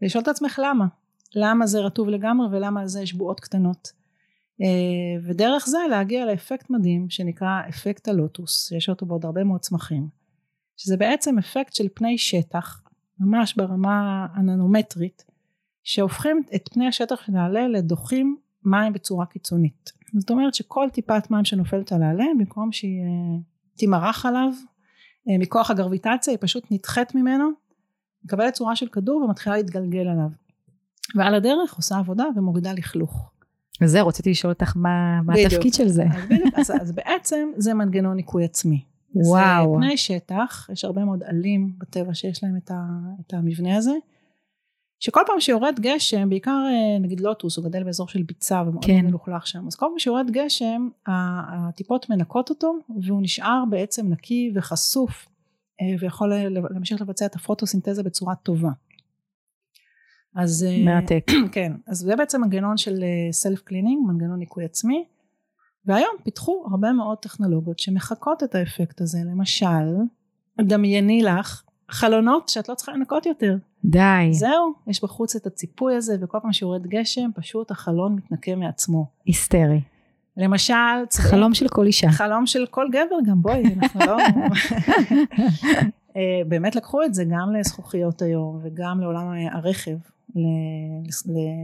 ולשאול 0.03 0.23
את 0.23 0.29
עצמך 0.29 0.61
למה. 0.65 0.87
למה 1.35 1.67
זה 1.67 1.81
רטוב 1.81 2.09
לגמרי 2.09 2.47
ולמה 2.51 2.81
על 2.81 2.87
זה 2.89 3.03
יש 3.03 3.15
בועות 3.15 3.41
קטנות. 3.41 3.93
אה, 4.63 5.23
ודרך 5.25 5.67
זה 5.67 5.79
להגיע 5.91 6.27
לאפקט 6.27 6.71
מדהים 6.71 7.11
שנקרא 7.11 7.61
אפקט 7.69 8.09
הלוטוס, 8.09 8.73
יש 8.73 8.89
אותו 8.89 9.07
בעוד 9.07 9.25
הרבה 9.25 9.45
מאוד 9.45 9.61
צמחים. 9.61 10.18
שזה 10.79 10.97
בעצם 10.97 11.39
אפקט 11.39 11.75
של 11.75 11.87
פני 11.95 12.19
שטח, 12.19 12.83
ממש 13.21 13.55
ברמה 13.57 14.27
הננומטרית, 14.35 15.25
שהופכים 15.85 16.43
את 16.55 16.69
פני 16.73 16.89
השטח 16.89 17.27
של 17.27 17.37
העלה 17.37 17.69
לדוחים 17.69 18.37
מים 18.65 18.93
בצורה 18.93 19.27
קיצונית. 19.27 19.93
זאת 20.19 20.31
אומרת 20.31 20.55
שכל 20.55 20.89
טיפת 20.93 21.31
מים 21.31 21.45
שנופלת 21.45 21.93
על 21.93 22.03
העלה, 22.03 22.25
במקום 22.39 22.73
שהיא 22.73 23.01
אה, 23.03 23.39
תימרח 23.77 24.27
עליו, 24.27 24.51
אה, 25.29 25.39
מכוח 25.39 25.71
הגרביטציה 25.71 26.33
היא 26.33 26.39
פשוט 26.41 26.65
נדחית 26.71 27.15
ממנו, 27.15 27.51
מקבלת 28.25 28.55
צורה 28.55 28.77
של 28.77 28.89
כדור 28.89 29.23
ומתחילה 29.23 29.57
להתגלגל 29.57 30.09
עליו. 30.09 30.29
ועל 31.15 31.35
הדרך 31.35 31.75
עושה 31.75 31.99
עבודה 31.99 32.25
ומורידה 32.37 32.73
לכלוך. 32.73 33.31
וזהו, 33.81 34.07
רציתי 34.07 34.31
לשאול 34.31 34.53
אותך 34.53 34.73
מה, 34.77 35.23
מה 35.23 35.35
התפקיד 35.35 35.75
של 35.75 35.89
זה. 35.89 36.05
אז, 36.55 36.71
אז, 36.71 36.83
אז 36.83 36.93
בעצם 36.93 37.51
זה 37.57 37.75
מנגנון 37.75 38.17
ניקוי 38.17 38.45
עצמי. 38.45 38.85
וואו. 39.15 39.75
זה 39.75 39.87
פני 39.87 39.97
שטח, 39.97 40.69
יש 40.73 40.85
הרבה 40.85 41.05
מאוד 41.05 41.23
עלים 41.23 41.73
בטבע 41.79 42.15
שיש 42.15 42.45
להם 42.45 42.57
את, 42.57 42.71
ה, 42.71 42.77
את 43.27 43.35
המבנה 43.35 43.77
הזה, 43.77 43.93
שכל 45.01 45.21
פעם 45.27 45.41
שיורד 45.41 45.81
גשם, 45.81 46.31
בעיקר 46.31 46.65
אה, 46.71 46.99
נגיד 46.99 47.21
לוטוס, 47.21 47.57
הוא 47.57 47.65
גדל 47.65 47.85
באזור 47.85 48.09
של 48.09 48.23
ביצה 48.23 48.63
ומאוד 48.67 48.85
כן. 48.85 49.07
מלוכלך 49.07 49.47
שם, 49.47 49.67
אז 49.67 49.75
כל 49.75 49.87
פעם 49.91 49.99
שיורד 49.99 50.31
גשם, 50.31 50.89
הטיפות 51.07 52.11
מנקות 52.11 52.51
אותו, 52.51 52.75
והוא 53.03 53.23
נשאר 53.23 53.65
בעצם 53.71 54.09
נקי 54.09 54.53
וחשוף, 54.55 55.27
אה, 55.81 55.87
ויכול 56.01 56.33
להמשיך 56.71 57.01
לבצע 57.01 57.27
את 57.27 57.37
הפוטוסינתזה 57.37 58.03
בצורה 58.03 58.35
טובה. 58.35 58.71
אז... 60.35 60.67
אה, 60.69 60.85
מעתק. 60.85 61.27
כן, 61.53 61.73
אז 61.87 61.99
זה 61.99 62.17
בעצם 62.17 62.41
מנגנון 62.41 62.77
של 62.77 63.05
self 63.33 63.63
cleaning, 63.63 64.07
מנגנון 64.07 64.39
ניקוי 64.39 64.65
עצמי. 64.65 65.05
והיום 65.87 66.17
פיתחו 66.23 66.65
הרבה 66.71 66.93
מאוד 66.93 67.19
טכנולוגיות 67.19 67.79
שמחקות 67.79 68.43
את 68.43 68.55
האפקט 68.55 69.01
הזה, 69.01 69.19
למשל, 69.25 69.95
דמייני 70.61 71.23
לך 71.23 71.63
חלונות 71.91 72.49
שאת 72.49 72.69
לא 72.69 72.75
צריכה 72.75 72.93
לנקות 72.93 73.27
יותר. 73.27 73.57
די. 73.85 74.29
זהו, 74.33 74.73
יש 74.87 75.05
בחוץ 75.05 75.37
את 75.37 75.47
הציפוי 75.47 75.95
הזה, 75.95 76.17
וכל 76.21 76.39
פעם 76.43 76.53
שיורד 76.53 76.87
גשם, 76.87 77.31
פשוט 77.35 77.71
החלון 77.71 78.15
מתנקה 78.15 78.57
מעצמו. 78.57 79.07
היסטרי. 79.25 79.81
למשל, 80.37 80.75
חלום 81.13 81.55
של 81.55 81.69
כל 81.69 81.87
אישה. 81.87 82.11
חלום 82.11 82.47
של 82.47 82.67
כל 82.71 82.87
גבר 82.93 83.17
גם, 83.27 83.43
בואי, 83.43 83.63
אנחנו 83.77 84.01
לא... 84.07 84.17
אה, 86.17 86.41
באמת 86.49 86.77
לקחו 86.77 87.03
את 87.03 87.15
זה 87.15 87.25
גם 87.25 87.53
לזכוכיות 87.53 88.23
היום, 88.23 88.61
וגם 88.63 89.01
לעולם 89.01 89.33
הרכב, 89.53 89.97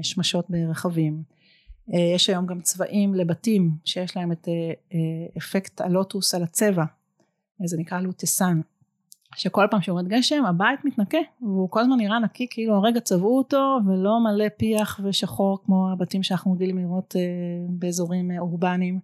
לשמשות 0.01 0.51
ברכבים. 0.51 1.34
אה, 1.93 2.15
יש 2.15 2.31
היום 2.31 2.47
גם 2.47 2.61
צבעים 2.61 3.15
לבתים 3.15 3.71
שיש 3.85 4.17
להם 4.17 4.33
את 4.33 4.49
אה, 4.49 4.73
אה, 4.93 4.99
אפקט 5.39 5.81
הלוטוס 5.81 6.35
על 6.35 6.43
הצבע, 6.43 6.85
זה 7.65 7.77
נקרא 7.79 8.01
לוטסן, 8.01 8.61
שכל 9.37 9.67
פעם 9.71 9.81
שיורד 9.83 10.09
גשם 10.09 10.45
הבית 10.45 10.85
מתנקה 10.85 11.19
והוא 11.41 11.71
כל 11.71 11.81
הזמן 11.81 11.97
נראה 11.97 12.19
נקי 12.19 12.47
כאילו 12.51 12.75
הרגע 12.75 13.01
צבעו 13.01 13.39
אותו 13.39 13.79
ולא 13.87 14.21
מלא 14.21 14.49
פיח 14.57 15.01
ושחור 15.05 15.59
כמו 15.65 15.93
הבתים 15.93 16.23
שאנחנו 16.23 16.53
רגילים 16.53 16.79
לראות 16.79 17.15
באזורים 17.69 18.31
אורבניים. 18.39 19.01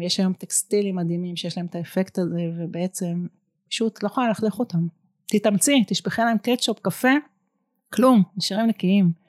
יש 0.00 0.20
היום 0.20 0.32
טקסטילים 0.32 0.96
מדהימים 0.96 1.36
שיש 1.36 1.56
להם 1.56 1.66
את 1.66 1.74
האפקט 1.74 2.18
הזה 2.18 2.40
ובעצם 2.58 3.26
פשוט 3.68 4.02
לא 4.02 4.08
יכולה 4.08 4.28
ללכלך 4.28 4.58
אותם. 4.58 4.86
תתאמצי, 5.26 5.84
תשפכי 5.86 6.22
להם 6.22 6.38
קטשופ, 6.38 6.78
קפה, 6.78 7.12
כלום, 7.92 8.22
נשארים 8.36 8.66
נקיים. 8.66 9.23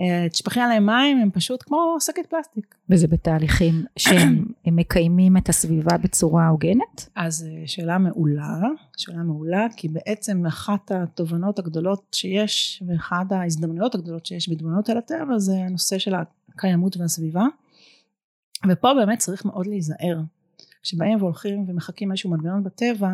אה, 0.00 0.28
תשפכי 0.28 0.60
עליהם 0.60 0.86
מים 0.86 1.18
הם 1.18 1.30
פשוט 1.30 1.62
כמו 1.62 1.96
שקית 2.00 2.26
פלסטיק. 2.26 2.74
וזה 2.90 3.08
בתהליכים 3.08 3.84
שהם 3.96 4.46
מקיימים 4.66 5.36
את 5.36 5.48
הסביבה 5.48 5.98
בצורה 5.98 6.48
הוגנת? 6.48 7.08
אז 7.14 7.48
אה, 7.50 7.62
שאלה 7.66 7.98
מעולה, 7.98 8.60
שאלה 8.96 9.22
מעולה 9.22 9.66
כי 9.76 9.88
בעצם 9.88 10.46
אחת 10.46 10.90
התובנות 10.90 11.58
הגדולות 11.58 12.02
שיש 12.12 12.82
ואחת 12.86 13.32
ההזדמנויות 13.32 13.94
הגדולות 13.94 14.26
שיש 14.26 14.48
בהתבוננות 14.48 14.88
על 14.88 14.98
הטבע 14.98 15.38
זה 15.38 15.54
הנושא 15.54 15.98
של 15.98 16.14
הקיימות 16.48 16.96
והסביבה 16.96 17.44
ופה 18.68 18.94
באמת 18.94 19.18
צריך 19.18 19.44
מאוד 19.44 19.66
להיזהר 19.66 20.20
כשבאים 20.82 21.22
והולכים 21.22 21.64
ומחקים 21.68 22.10
איזשהו 22.10 22.30
מנגנון 22.30 22.64
בטבע 22.64 23.10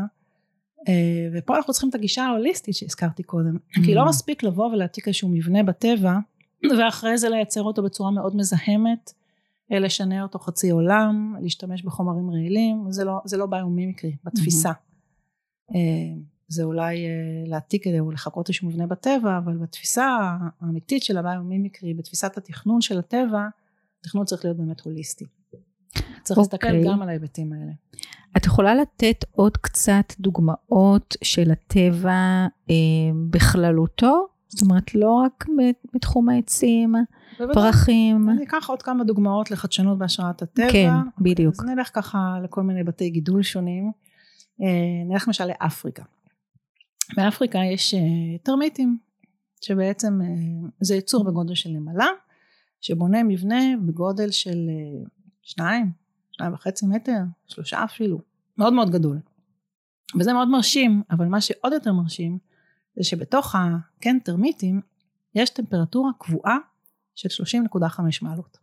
אה, 0.89 1.29
ופה 1.33 1.57
אנחנו 1.57 1.73
צריכים 1.73 1.91
את 1.91 1.95
הגישה 1.95 2.25
ההוליסטית 2.25 2.75
שהזכרתי 2.75 3.23
קודם 3.23 3.57
כי 3.85 3.95
לא 3.95 4.03
mm. 4.05 4.09
מספיק 4.09 4.43
לבוא 4.43 4.67
ולהעתיק 4.67 5.09
איזשהו 5.09 5.29
מבנה 5.29 5.63
בטבע 5.63 6.19
ואחרי 6.79 7.19
זה 7.19 7.29
לייצר 7.29 7.63
אותו 7.63 7.83
בצורה 7.83 8.11
מאוד 8.11 8.37
מזהמת, 8.37 9.13
אה, 9.73 9.79
לשנע 9.79 10.23
אותו 10.23 10.39
חצי 10.39 10.71
עולם, 10.71 11.37
להשתמש 11.43 11.83
בחומרים 11.83 12.31
רעילים, 12.31 12.87
זה 12.91 13.05
לא, 13.05 13.21
זה 13.25 13.37
לא 13.37 13.47
ביומימיקרי, 13.47 14.17
בתפיסה. 14.25 14.71
Mm-hmm. 14.73 15.75
זה 16.49 16.63
אולי 16.63 17.07
אה, 17.07 17.11
להעתיק 17.47 17.85
כדי 17.85 18.01
או 18.01 18.11
לחכות 18.11 18.49
איזשהו 18.49 18.69
מבנה 18.69 18.87
בטבע, 18.87 19.39
אבל 19.39 19.57
בתפיסה 19.57 20.19
האמיתית 20.61 21.03
של 21.03 21.19
הביומימיקרי, 21.19 21.95
בתפיסת 21.95 22.37
התכנון 22.37 22.81
של 22.81 22.99
הטבע, 22.99 23.49
התכנון 24.01 24.25
צריך 24.25 24.45
להיות 24.45 24.57
באמת 24.57 24.81
הוליסטי. 24.81 25.25
צריך 26.23 26.39
okay. 26.39 26.43
להסתכל 26.43 26.67
אוקיי. 26.67 26.85
גם 26.85 27.03
על 27.03 27.09
ההיבטים 27.09 27.53
האלה. 27.53 27.73
את 28.37 28.47
יכולה 28.47 28.75
לתת 28.75 29.25
עוד 29.33 29.57
קצת 29.57 30.13
דוגמאות 30.21 31.17
של 31.25 31.51
הטבע 31.51 32.47
אה, 32.71 32.75
בכללותו? 33.31 34.27
זאת 34.49 34.63
אומרת, 34.63 34.95
לא 34.95 35.13
רק 35.13 35.45
בתחום 35.95 36.29
העצים, 36.29 36.95
פרחים. 37.55 38.31
אני 38.31 38.45
אקח 38.45 38.69
עוד 38.69 38.83
כמה 38.83 39.05
דוגמאות 39.05 39.51
לחדשנות 39.51 39.99
בהשראת 39.99 40.43
הטבע. 40.43 40.73
כן, 40.73 40.91
בדיוק. 41.19 41.55
אז 41.55 41.65
נלך 41.65 41.91
ככה 41.95 42.39
לכל 42.45 42.63
מיני 42.63 42.85
בתי 42.85 43.11
גידול 43.11 43.43
שונים. 43.43 43.93
אה, 44.63 45.05
נלך 45.09 45.29
למשל 45.29 45.45
לאפריקה. 45.45 46.03
באפריקה 47.17 47.59
יש 47.73 47.95
אה, 47.95 48.01
טרמיטים, 48.43 48.99
שבעצם 49.61 50.21
אה, 50.23 50.69
זה 50.81 50.95
יצור 50.95 51.25
בגודל 51.25 51.55
של 51.55 51.71
נמלה, 51.71 52.09
שבונה 52.81 53.23
מבנה 53.23 53.61
בגודל 53.87 54.31
של 54.31 54.59
שניים, 55.43 55.93
שניים 56.33 56.53
וחצי 56.53 56.87
מטר, 56.87 57.21
שלושה 57.47 57.85
אפילו, 57.85 58.19
מאוד 58.59 58.73
מאוד 58.73 58.91
גדול. 58.91 59.21
וזה 60.19 60.33
מאוד 60.33 60.49
מרשים, 60.49 61.03
אבל 61.11 61.27
מה 61.27 61.41
שעוד 61.41 61.73
יותר 61.73 61.93
מרשים, 61.93 62.39
זה 62.97 63.05
שבתוך 63.05 63.55
הקן 63.55 64.19
טרמיטים 64.19 64.81
יש 65.35 65.51
טמפרטורה 65.51 66.11
קבועה 66.19 66.57
של 67.15 67.29
30.5 67.45 68.01
מעלות. 68.23 68.59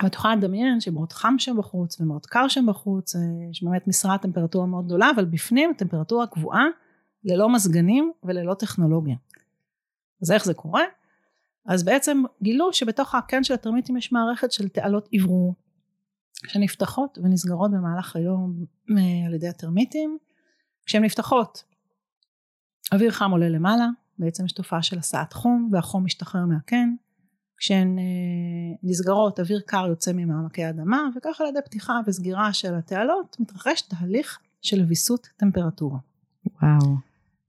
אבל 0.00 0.08
את 0.08 0.14
יכולה 0.14 0.36
לדמיין 0.36 0.80
שמאוד 0.80 1.12
חם 1.12 1.34
שם 1.38 1.56
בחוץ 1.56 2.00
ומאוד 2.00 2.26
קר 2.26 2.48
שם 2.48 2.66
בחוץ, 2.66 3.14
יש 3.50 3.62
באמת 3.62 3.88
משרת 3.88 4.22
טמפרטורה 4.22 4.66
מאוד 4.66 4.84
גדולה, 4.84 5.10
אבל 5.14 5.24
בפנים 5.24 5.72
טמפרטורה 5.78 6.26
קבועה 6.26 6.64
ללא 7.24 7.48
מזגנים 7.48 8.12
וללא 8.22 8.54
טכנולוגיה. 8.54 9.16
אז 10.22 10.32
איך 10.32 10.44
זה 10.44 10.54
קורה? 10.54 10.82
אז 11.66 11.84
בעצם 11.84 12.22
גילו 12.42 12.72
שבתוך 12.72 13.14
הקן 13.14 13.44
של 13.44 13.54
הטרמיטים 13.54 13.96
יש 13.96 14.12
מערכת 14.12 14.52
של 14.52 14.68
תעלות 14.68 15.08
אוורור 15.20 15.54
שנפתחות 16.46 17.18
ונסגרות 17.22 17.70
במהלך 17.70 18.16
היום 18.16 18.64
אה, 18.90 19.26
על 19.26 19.34
ידי 19.34 19.48
הטרמיטים. 19.48 20.18
כשהן 20.86 21.04
נפתחות 21.04 21.64
אוויר 22.92 23.10
חם 23.10 23.30
עולה 23.30 23.48
למעלה, 23.48 23.88
בעצם 24.18 24.44
יש 24.44 24.52
תופעה 24.52 24.82
של 24.82 24.98
הסעת 24.98 25.32
חום 25.32 25.68
והחום 25.72 26.04
משתחרר 26.04 26.44
מהקן 26.44 26.94
כשהן 27.56 27.98
אה, 27.98 28.04
נסגרות 28.82 29.40
אוויר 29.40 29.60
קר 29.66 29.86
יוצא 29.88 30.12
ממעמקי 30.14 30.64
האדמה 30.64 31.08
וכך 31.16 31.40
על 31.40 31.46
ידי 31.46 31.58
פתיחה 31.64 32.00
וסגירה 32.06 32.52
של 32.52 32.74
התעלות 32.74 33.36
מתרחש 33.40 33.82
תהליך 33.82 34.38
של 34.62 34.84
ויסות 34.88 35.28
טמפרטורה. 35.36 35.98
וואו. 36.62 36.96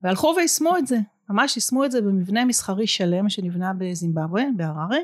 והלכו 0.03 0.33
ויישמו 0.37 0.77
את 0.77 0.87
זה, 0.87 0.99
ממש 1.29 1.55
יישמו 1.55 1.85
את 1.85 1.91
זה 1.91 2.01
במבנה 2.01 2.45
מסחרי 2.45 2.87
שלם 2.87 3.29
שנבנה 3.29 3.73
בזימבבואה, 3.77 4.43
בהררי, 4.55 5.03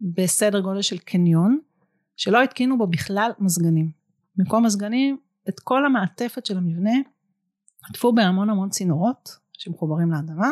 בסדר 0.00 0.60
גודל 0.60 0.82
של 0.82 0.98
קניון, 0.98 1.58
שלא 2.16 2.42
התקינו 2.42 2.78
בו 2.78 2.86
בכלל 2.86 3.30
מזגנים. 3.38 3.90
במקום 4.36 4.64
מזגנים, 4.64 5.18
את 5.48 5.60
כל 5.60 5.86
המעטפת 5.86 6.46
של 6.46 6.56
המבנה 6.56 6.92
עטפו 7.90 8.12
בהמון 8.12 8.50
המון 8.50 8.68
צינורות 8.68 9.43
שמחוברים 9.58 10.10
לאדמה, 10.10 10.50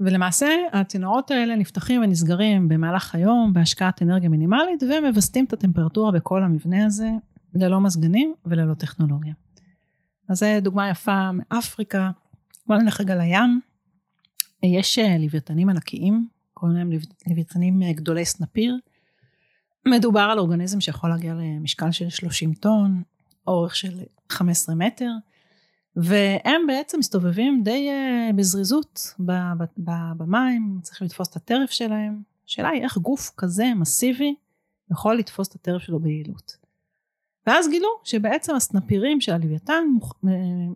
ולמעשה 0.00 0.48
הצינורות 0.72 1.30
האלה 1.30 1.56
נפתחים 1.56 2.02
ונסגרים 2.02 2.68
במהלך 2.68 3.14
היום 3.14 3.52
בהשקעת 3.52 4.02
אנרגיה 4.02 4.28
מינימלית 4.28 4.82
ומווסתים 4.82 5.44
את 5.44 5.52
הטמפרטורה 5.52 6.12
בכל 6.12 6.42
המבנה 6.42 6.86
הזה 6.86 7.10
ללא 7.54 7.80
מזגנים 7.80 8.34
וללא 8.44 8.74
טכנולוגיה. 8.74 9.34
אז 10.28 10.38
זו 10.38 10.46
דוגמה 10.62 10.88
יפה 10.88 11.30
מאפריקה. 11.32 12.10
בוא 12.66 12.76
נלך 12.76 13.00
רגע 13.00 13.14
לים. 13.14 13.60
יש 14.62 14.98
אה, 14.98 15.18
לוויתנים 15.18 15.68
ענקיים, 15.68 16.28
קוראים 16.54 16.76
להם 16.76 16.90
לוויתנים 17.26 17.82
אה, 17.82 17.92
גדולי 17.92 18.24
סנפיר. 18.24 18.76
מדובר 19.88 20.20
על 20.20 20.38
אורגניזם 20.38 20.80
שיכול 20.80 21.10
להגיע 21.10 21.34
למשקל 21.34 21.90
של 21.90 22.08
30 22.08 22.54
טון, 22.54 23.02
אורך 23.46 23.76
של 23.76 24.00
15 24.28 24.74
מטר, 24.74 25.10
והם 25.96 26.66
בעצם 26.66 26.98
מסתובבים 26.98 27.62
די 27.64 27.90
uh, 27.90 28.32
בזריזות 28.36 29.14
במים, 30.16 30.78
צריכים 30.82 31.06
לתפוס 31.06 31.28
את 31.28 31.36
הטרף 31.36 31.70
שלהם. 31.70 32.22
השאלה 32.46 32.68
היא 32.68 32.82
איך 32.82 32.98
גוף 32.98 33.32
כזה 33.36 33.64
מסיבי 33.76 34.34
יכול 34.90 35.18
לתפוס 35.18 35.48
את 35.48 35.54
הטרף 35.54 35.82
שלו 35.82 36.00
ביעילות. 36.00 36.56
ואז 37.46 37.68
גילו 37.68 37.88
שבעצם 38.04 38.54
הסנפירים 38.54 39.20
של 39.20 39.32
הלוויתן 39.32 39.84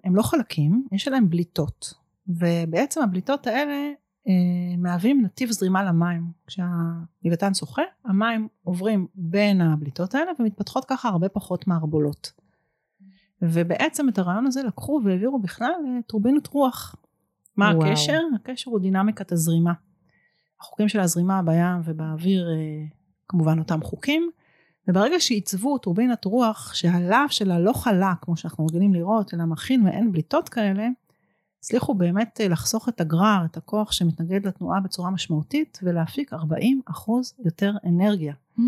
הם 0.04 0.16
לא 0.16 0.22
חלקים, 0.22 0.84
יש 0.92 1.08
עליהם 1.08 1.30
בליטות. 1.30 1.94
ובעצם 2.28 3.02
הבליטות 3.02 3.46
האלה 3.46 3.92
אה, 4.28 4.76
מהווים 4.78 5.22
נתיב 5.24 5.50
זרימה 5.50 5.84
למים. 5.84 6.24
כשהלוויתן 6.46 7.54
שוחה, 7.54 7.82
המים 8.04 8.48
עוברים 8.62 9.06
בין 9.14 9.60
הבליטות 9.60 10.14
האלה 10.14 10.32
ומתפתחות 10.38 10.84
ככה 10.84 11.08
הרבה 11.08 11.28
פחות 11.28 11.66
מערבולות. 11.66 12.32
ובעצם 13.42 14.08
את 14.08 14.18
הרעיון 14.18 14.46
הזה 14.46 14.62
לקחו 14.62 15.00
והעבירו 15.04 15.38
בכלל 15.38 15.72
לטורבינות 15.98 16.46
רוח. 16.46 16.96
מה 17.56 17.72
וואו. 17.74 17.86
הקשר? 17.86 18.20
הקשר 18.34 18.70
הוא 18.70 18.80
דינמיקת 18.80 19.32
הזרימה. 19.32 19.72
החוקים 20.60 20.88
של 20.88 21.00
הזרימה 21.00 21.42
בים 21.42 21.80
ובאוויר 21.84 22.48
אה, 22.50 22.84
כמובן 23.28 23.58
אותם 23.58 23.82
חוקים, 23.82 24.30
וברגע 24.88 25.20
שעיצבו 25.20 25.78
טורבינת 25.78 26.24
רוח 26.24 26.74
שהלאו 26.74 27.28
שלה 27.28 27.58
לא 27.58 27.72
חלק 27.72 28.16
כמו 28.20 28.36
שאנחנו 28.36 28.66
רגילים 28.66 28.94
לראות 28.94 29.34
אלא 29.34 29.44
מכין 29.44 29.86
ואין 29.86 30.12
בליטות 30.12 30.48
כאלה, 30.48 30.88
הצליחו 31.58 31.94
באמת 31.94 32.40
אה, 32.40 32.48
לחסוך 32.48 32.88
את 32.88 33.00
הגרר, 33.00 33.44
את 33.44 33.56
הכוח 33.56 33.92
שמתנגד 33.92 34.46
לתנועה 34.46 34.80
בצורה 34.80 35.10
משמעותית 35.10 35.78
ולהפיק 35.82 36.32
40 36.32 36.80
אחוז 36.86 37.34
יותר 37.44 37.72
אנרגיה. 37.86 38.34
Mm. 38.58 38.62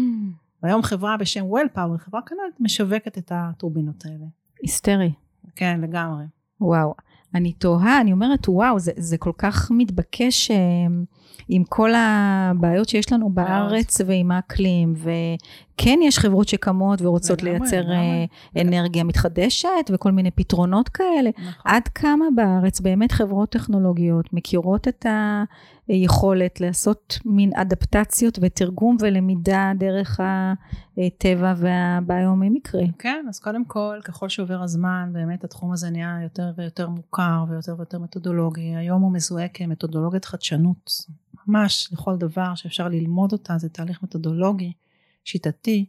והיום 0.63 0.83
חברה 0.83 1.17
בשם 1.17 1.45
וול 1.45 1.69
פאוור, 1.73 1.97
חברה 1.97 2.23
קנדית, 2.23 2.61
משווקת 2.61 3.19
את 3.19 3.33
הטורבינות 3.35 4.05
האלה. 4.07 4.27
היסטרי. 4.63 5.13
כן, 5.57 5.81
לגמרי. 5.81 6.25
וואו. 6.61 6.95
אני 7.35 7.53
תוהה, 7.53 8.01
אני 8.01 8.13
אומרת, 8.13 8.49
וואו, 8.49 8.79
זה, 8.79 8.93
זה 8.97 9.19
כל 9.19 9.33
כך 9.39 9.71
מתבקש 9.71 10.51
אה, 10.51 10.57
עם 11.49 11.65
כל 11.65 11.91
הבעיות 11.97 12.89
שיש 12.89 13.13
לנו 13.13 13.31
בארץ 13.31 14.01
ועם 14.07 14.31
האקלים, 14.31 14.95
וכן 14.97 15.99
יש 16.03 16.19
חברות 16.19 16.49
שקמות 16.49 17.03
ורוצות 17.03 17.43
לגמרי, 17.43 17.59
לייצר 17.59 17.81
לגמרי. 17.81 18.27
אה, 18.57 18.63
אנרגיה 18.63 19.05
מתחדשת 19.05 19.91
וכל 19.93 20.13
מיני 20.13 20.31
פתרונות 20.31 20.89
כאלה. 20.89 21.31
נכון. 21.39 21.53
עד 21.65 21.89
כמה 21.89 22.25
בארץ 22.37 22.81
באמת 22.81 23.13
חברות 23.13 23.51
טכנולוגיות 23.51 24.33
מכירות 24.33 24.89
את 24.89 25.07
היכולת 25.89 26.61
לעשות 26.61 27.19
מין 27.25 27.51
אדפטציות 27.55 28.39
ותרגום 28.43 28.97
ולמידה 29.01 29.73
דרך 29.79 30.21
הטבע 30.99 31.55
והביומי 31.57 32.51
מקרה? 32.51 32.83
כן, 32.99 33.27
אז 33.29 33.39
קודם 33.39 33.65
כל, 33.65 33.99
ככל 34.05 34.29
שעובר 34.29 34.63
הזמן, 34.63 35.11
באמת 35.13 35.45
התחום 35.45 35.73
הזה 35.73 35.91
נהיה 35.91 36.19
יותר 36.23 36.53
ויותר 36.57 36.89
מוכר 36.89 37.45
ויותר 37.51 37.75
ויותר 37.79 37.99
מתודולוגי. 37.99 38.77
היום 38.77 39.03
הוא 39.03 39.13
מזוהה 39.13 39.49
כמתודולוגיית 39.49 40.25
חדשנות. 40.25 40.91
ממש 41.47 41.89
לכל 41.93 42.17
דבר 42.17 42.55
שאפשר 42.55 42.89
ללמוד 42.89 43.33
אותה, 43.33 43.59
זה 43.59 43.69
תהליך 43.69 44.03
מתודולוגי, 44.03 44.73
שיטתי. 45.25 45.87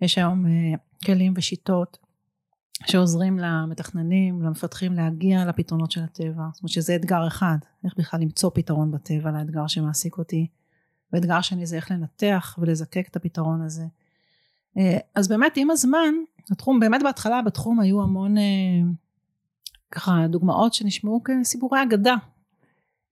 יש 0.00 0.18
היום 0.18 0.44
uh, 0.46 0.78
כלים 1.06 1.34
ושיטות 1.36 1.98
שעוזרים 2.86 3.38
למתכננים, 3.38 4.42
למפתחים 4.42 4.92
להגיע 4.92 5.44
לפתרונות 5.44 5.90
של 5.90 6.02
הטבע. 6.02 6.44
זאת 6.52 6.62
אומרת 6.62 6.72
שזה 6.72 6.96
אתגר 6.96 7.26
אחד, 7.26 7.58
איך 7.84 7.94
בכלל 7.98 8.20
למצוא 8.20 8.50
פתרון 8.54 8.90
בטבע 8.90 9.30
לאתגר 9.30 9.66
שמעסיק 9.66 10.18
אותי. 10.18 10.46
ואתגר 11.12 11.40
שני 11.40 11.66
זה 11.66 11.76
איך 11.76 11.90
לנתח 11.90 12.58
ולזקק 12.58 13.08
את 13.10 13.16
הפתרון 13.16 13.62
הזה. 13.62 13.84
Uh, 14.78 14.80
אז 15.14 15.28
באמת 15.28 15.52
עם 15.56 15.70
הזמן, 15.70 16.14
התחום, 16.50 16.80
באמת 16.80 17.02
בהתחלה 17.02 17.42
בתחום 17.42 17.80
היו 17.80 18.02
המון 18.02 18.36
uh, 18.36 18.40
ככה 19.90 20.26
דוגמאות 20.28 20.74
שנשמעו 20.74 21.22
כסיפורי 21.24 21.82
אגדה. 21.82 22.14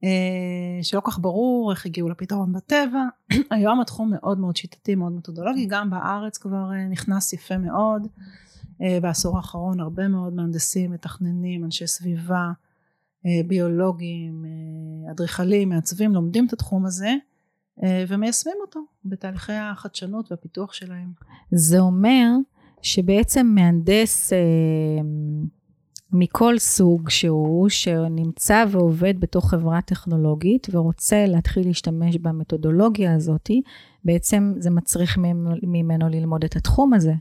אה, 0.04 0.82
שלא 0.82 1.00
כך 1.04 1.18
ברור 1.18 1.70
איך 1.70 1.86
הגיעו 1.86 2.08
לפתרון 2.08 2.52
בטבע. 2.52 3.02
היום 3.50 3.80
התחום 3.80 4.10
מאוד 4.10 4.38
מאוד 4.38 4.56
שיטתי, 4.56 4.94
מאוד 4.94 5.12
מתודולוגי, 5.12 5.66
גם 5.66 5.90
בארץ 5.90 6.38
כבר 6.38 6.72
אה, 6.72 6.88
נכנס 6.88 7.32
יפה 7.32 7.58
מאוד. 7.58 8.08
אה, 8.82 8.98
בעשור 9.02 9.36
האחרון 9.36 9.80
הרבה 9.80 10.08
מאוד 10.08 10.32
מהנדסים, 10.32 10.90
מתכננים, 10.90 11.64
אנשי 11.64 11.86
סביבה, 11.86 12.50
ביולוגים, 13.46 14.44
אדריכלים, 15.10 15.68
מעצבים, 15.68 16.14
לומדים 16.14 16.46
את 16.46 16.52
התחום 16.52 16.86
הזה. 16.86 17.14
ומיישמים 18.08 18.56
אותו 18.60 18.80
בתהליכי 19.04 19.52
החדשנות 19.52 20.32
והפיתוח 20.32 20.72
שלהם. 20.72 21.12
זה 21.50 21.78
אומר 21.78 22.28
שבעצם 22.82 23.46
מהנדס 23.46 24.32
מכל 26.12 26.58
סוג 26.58 27.10
שהוא, 27.10 27.68
שנמצא 27.68 28.64
ועובד 28.70 29.20
בתוך 29.20 29.50
חברה 29.50 29.80
טכנולוגית 29.80 30.66
ורוצה 30.70 31.26
להתחיל 31.26 31.66
להשתמש 31.66 32.16
במתודולוגיה 32.16 33.14
הזאת, 33.14 33.50
בעצם 34.04 34.54
זה 34.58 34.70
מצריך 34.70 35.18
ממנו 35.62 36.08
ללמוד 36.08 36.44
את 36.44 36.56
התחום 36.56 36.94
הזה. 36.94 37.12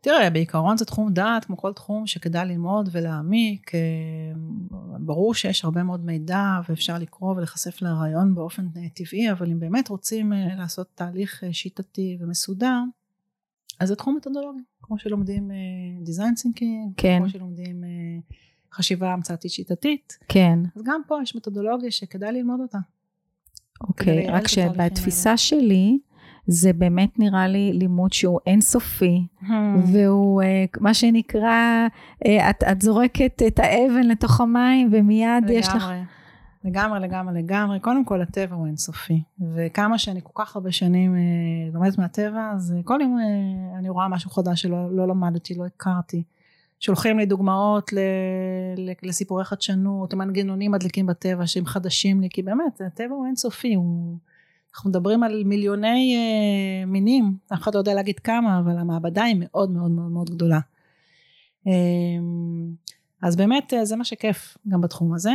תראה, 0.00 0.30
בעיקרון 0.30 0.76
זה 0.76 0.84
תחום 0.84 1.12
דעת, 1.12 1.44
כמו 1.44 1.56
כל 1.56 1.72
תחום 1.72 2.06
שכדאי 2.06 2.46
ללמוד 2.48 2.88
ולהעמיק. 2.92 3.74
אה, 3.74 3.80
ברור 4.98 5.34
שיש 5.34 5.64
הרבה 5.64 5.82
מאוד 5.82 6.04
מידע 6.04 6.44
ואפשר 6.68 6.98
לקרוא 6.98 7.34
ולהיחשף 7.34 7.82
לרעיון 7.82 8.34
באופן 8.34 8.66
טבעי, 8.94 9.32
אבל 9.32 9.50
אם 9.50 9.60
באמת 9.60 9.88
רוצים 9.88 10.32
אה, 10.32 10.56
לעשות 10.58 10.86
תהליך 10.94 11.44
אה, 11.44 11.52
שיטתי 11.52 12.18
ומסודר, 12.20 12.80
אז 13.80 13.88
זה 13.88 13.96
תחום 13.96 14.16
מתודולוגי. 14.16 14.62
כמו 14.82 14.98
שלומדים 14.98 15.50
דיזיין 16.02 16.34
uh, 16.34 16.36
סינקינג, 16.36 16.92
כן. 16.96 17.18
כמו 17.18 17.28
שלומדים 17.28 17.84
אה, 17.84 18.34
חשיבה 18.72 19.12
המצאתית 19.12 19.50
שיטתית. 19.50 20.18
כן. 20.28 20.58
אז 20.76 20.82
גם 20.84 21.00
פה 21.06 21.18
יש 21.22 21.36
מתודולוגיה 21.36 21.90
שכדאי 21.90 22.32
ללמוד 22.32 22.60
אותה. 22.60 22.78
אוקיי, 23.80 24.26
רק 24.28 24.48
שבתפיסה 24.48 25.36
שלי, 25.36 25.98
זה 26.46 26.72
באמת 26.72 27.18
נראה 27.18 27.48
לי 27.48 27.72
לימוד 27.72 28.12
שהוא 28.12 28.40
אינסופי, 28.46 29.26
המ. 29.42 29.46
והוא 29.92 30.42
אה, 30.42 30.46
מה 30.80 30.94
שנקרא, 30.94 31.86
uh, 32.24 32.28
את, 32.50 32.64
את 32.72 32.82
זורקת 32.82 33.42
את 33.46 33.58
האבן 33.58 34.02
לתוך 34.08 34.40
המים 34.40 34.88
ומיד 34.92 35.44
לגמרי. 35.44 35.58
יש 35.58 35.68
לך... 35.68 35.84
לגמרי, 36.64 37.00
לגמרי, 37.00 37.42
לגמרי. 37.42 37.80
קודם 37.80 38.04
כל, 38.04 38.22
הטבע 38.22 38.56
הוא 38.56 38.66
אינסופי. 38.66 39.22
וכמה 39.54 39.98
שאני 39.98 40.20
כל 40.22 40.42
כך 40.44 40.56
הרבה 40.56 40.72
שנים 40.72 41.14
אה, 41.14 41.20
לומדת 41.72 41.98
מהטבע, 41.98 42.50
אז 42.54 42.74
אה, 42.76 42.82
כל 42.84 42.98
יום 43.02 43.18
אה, 43.18 43.78
אני 43.78 43.88
רואה 43.88 44.08
משהו 44.08 44.30
חדש 44.30 44.62
שלא 44.62 44.96
לא 44.96 45.08
למדתי, 45.08 45.54
לא 45.54 45.64
הכרתי. 45.64 46.22
שולחים 46.80 47.18
לי 47.18 47.26
דוגמאות 47.26 47.92
ל, 47.92 47.98
ל, 48.76 48.92
לסיפורי 49.02 49.44
חדשנות, 49.44 50.14
מנגנונים 50.14 50.72
מדליקים 50.72 51.06
בטבע 51.06 51.46
שהם 51.46 51.66
חדשים 51.66 52.20
לי, 52.20 52.28
כי 52.30 52.42
באמת, 52.42 52.80
הטבע 52.80 53.14
הוא 53.14 53.26
אינסופי. 53.26 53.74
הוא... 53.74 54.16
אנחנו 54.76 54.90
מדברים 54.90 55.22
על 55.22 55.44
מיליוני 55.44 56.16
אה, 56.16 56.86
מינים, 56.86 57.36
אף 57.54 57.60
אחד 57.62 57.74
לא 57.74 57.78
יודע 57.78 57.94
להגיד 57.94 58.18
כמה, 58.18 58.58
אבל 58.58 58.78
המעבדה 58.78 59.24
היא 59.24 59.36
מאוד 59.38 59.70
מאוד 59.70 59.90
מאוד 59.90 60.10
מאוד 60.10 60.30
גדולה. 60.30 60.58
אה, 61.66 61.72
אז 63.22 63.36
באמת, 63.36 63.74
אה, 63.74 63.84
זה 63.84 63.96
מה 63.96 64.04
שכיף 64.04 64.56
גם 64.68 64.80
בתחום 64.80 65.14
הזה. 65.14 65.32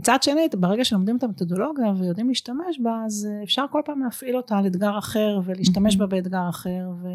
מצד 0.00 0.22
שני, 0.22 0.48
ברגע 0.56 0.84
שלומדים 0.84 1.16
את 1.16 1.22
המתודולוגיה 1.22 1.92
ויודעים 1.98 2.28
להשתמש 2.28 2.80
בה, 2.82 3.02
אז 3.06 3.28
אה, 3.30 3.42
אפשר 3.44 3.64
כל 3.70 3.80
פעם 3.84 4.02
להפעיל 4.02 4.36
אותה 4.36 4.58
על 4.58 4.66
אתגר 4.66 4.98
אחר 4.98 5.40
ולהשתמש 5.44 5.96
בה 5.96 6.06
באתגר 6.06 6.48
אחר 6.48 6.90
ו... 7.02 7.08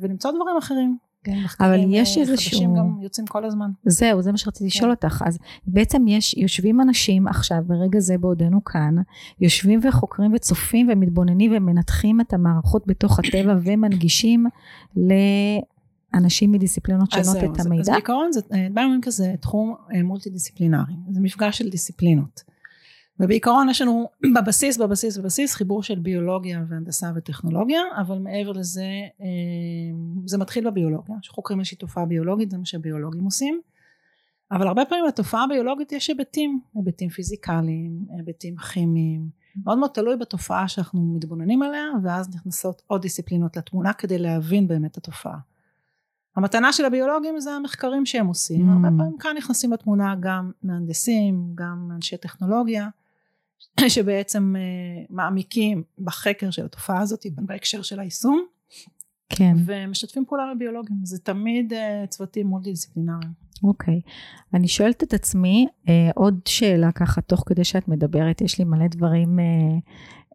ולמצוא 0.00 0.30
דברים 0.30 0.56
אחרים 0.58 0.96
כן, 1.24 1.32
אבל 1.32 1.44
מחקרים, 1.44 1.88
יש 1.92 2.16
אה, 2.16 2.22
איזשהו- 2.22 2.50
חדשים 2.50 2.74
גם 2.74 3.02
יוצאים 3.02 3.26
כל 3.26 3.44
הזמן. 3.44 3.70
זהו, 3.86 4.22
זה 4.22 4.32
מה 4.32 4.38
שרציתי 4.38 4.66
לשאול 4.66 4.90
אותך. 4.90 5.22
אז 5.26 5.38
בעצם 5.66 6.08
יש, 6.08 6.34
יושבים 6.34 6.80
אנשים 6.80 7.28
עכשיו, 7.28 7.58
ברגע 7.66 8.00
זה 8.00 8.18
בעודנו 8.18 8.64
כאן, 8.64 8.94
יושבים 9.40 9.80
וחוקרים 9.82 10.32
וצופים 10.34 10.88
ומתבוננים 10.92 11.52
ומנתחים 11.56 12.20
את 12.20 12.32
המערכות 12.32 12.86
בתוך 12.86 13.18
הטבע 13.18 13.54
ומנגישים 13.64 14.46
לאנשים 16.14 16.52
מדיסציפלינות 16.52 17.10
שונות 17.10 17.26
זהו, 17.26 17.52
את 17.54 17.60
המידע. 17.66 17.80
אז 17.82 17.88
בעיקרון 17.88 18.32
זה, 18.32 18.40
אה, 18.52 18.66
ביומינק 18.74 19.08
זה 19.08 19.34
תחום 19.40 19.74
אה, 19.94 20.02
מולטי 20.02 20.30
דיסציפלינרי, 20.30 20.94
זה 21.10 21.20
מפגש 21.20 21.58
של 21.58 21.68
דיסציפלינות. 21.68 22.42
ובעיקרון 23.20 23.68
יש 23.68 23.82
לנו 23.82 24.08
בבסיס, 24.36 24.76
בבסיס, 24.78 25.18
בבסיס 25.18 25.54
חיבור 25.54 25.82
של 25.82 25.98
ביולוגיה 25.98 26.64
והנדסה 26.68 27.10
וטכנולוגיה, 27.16 27.80
אבל 28.00 28.18
מעבר 28.18 28.52
לזה, 28.52 28.86
אה, 29.20 29.26
זה 30.26 30.38
מתחיל 30.38 30.70
בביולוגיה, 30.70 31.16
שחוקרים 31.22 31.58
איזושהי 31.58 31.78
תופעה 31.78 32.06
ביולוגית, 32.06 32.50
זה 32.50 32.58
מה 32.58 32.64
שביולוגים 32.64 33.24
עושים. 33.24 33.60
אבל 34.52 34.68
הרבה 34.68 34.84
פעמים 34.84 35.04
לתופעה 35.04 35.44
הביולוגית 35.44 35.92
יש 35.92 36.08
היבטים, 36.08 36.60
היבטים 36.74 37.08
פיזיקליים, 37.08 38.06
היבטים 38.16 38.56
כימיים, 38.56 39.28
מאוד 39.64 39.78
מאוד 39.78 39.90
תלוי 39.90 40.16
בתופעה 40.16 40.68
שאנחנו 40.68 41.00
מתבוננים 41.00 41.62
עליה, 41.62 41.84
ואז 42.02 42.34
נכנסות 42.34 42.82
עוד 42.86 43.02
דיסציפלינות 43.02 43.56
לתמונה 43.56 43.92
כדי 43.92 44.18
להבין 44.18 44.68
באמת 44.68 44.90
את 44.90 44.96
התופעה. 44.96 45.38
המתנה 46.38 46.72
של 46.72 46.84
הביולוגים 46.84 47.40
זה 47.40 47.52
המחקרים 47.52 48.06
שהם 48.06 48.26
עושים, 48.26 48.68
Mm. 48.68 48.72
הרבה 48.72 48.88
פעמים 48.98 49.18
כאן 49.18 49.36
נכנסים 49.36 49.72
לתמונה 49.72 50.14
גם 50.20 50.50
מהנדסים, 50.62 51.52
גם 51.54 51.90
אנשי 51.94 52.16
טכנולוגיה, 52.16 52.88
שבעצם 53.94 54.54
אה, 54.58 55.04
מעמיקים 55.10 55.82
בחקר 55.98 56.50
של 56.50 56.64
התופעה 56.64 57.00
הזאת 57.00 57.26
בהקשר 57.36 57.82
של 57.82 58.00
היישום, 58.00 58.44
כן, 59.28 59.54
ומשתפים 59.66 60.24
פעולה 60.24 60.44
עם 60.44 60.50
הביולוגים, 60.50 60.96
זה 61.02 61.18
תמיד 61.18 61.72
אה, 61.72 62.04
צוותים 62.08 62.46
מולטי 62.46 62.70
דיסציפלינריים. 62.70 63.48
אוקיי. 63.64 64.00
אני 64.54 64.68
שואלת 64.68 65.02
את 65.02 65.14
עצמי, 65.14 65.66
אה, 65.88 66.10
עוד 66.14 66.40
שאלה 66.48 66.92
ככה, 66.92 67.20
תוך 67.20 67.44
כדי 67.46 67.64
שאת 67.64 67.88
מדברת, 67.88 68.40
יש 68.40 68.58
לי 68.58 68.64
מלא 68.64 68.86
דברים 68.86 69.38
אה, 69.38 69.44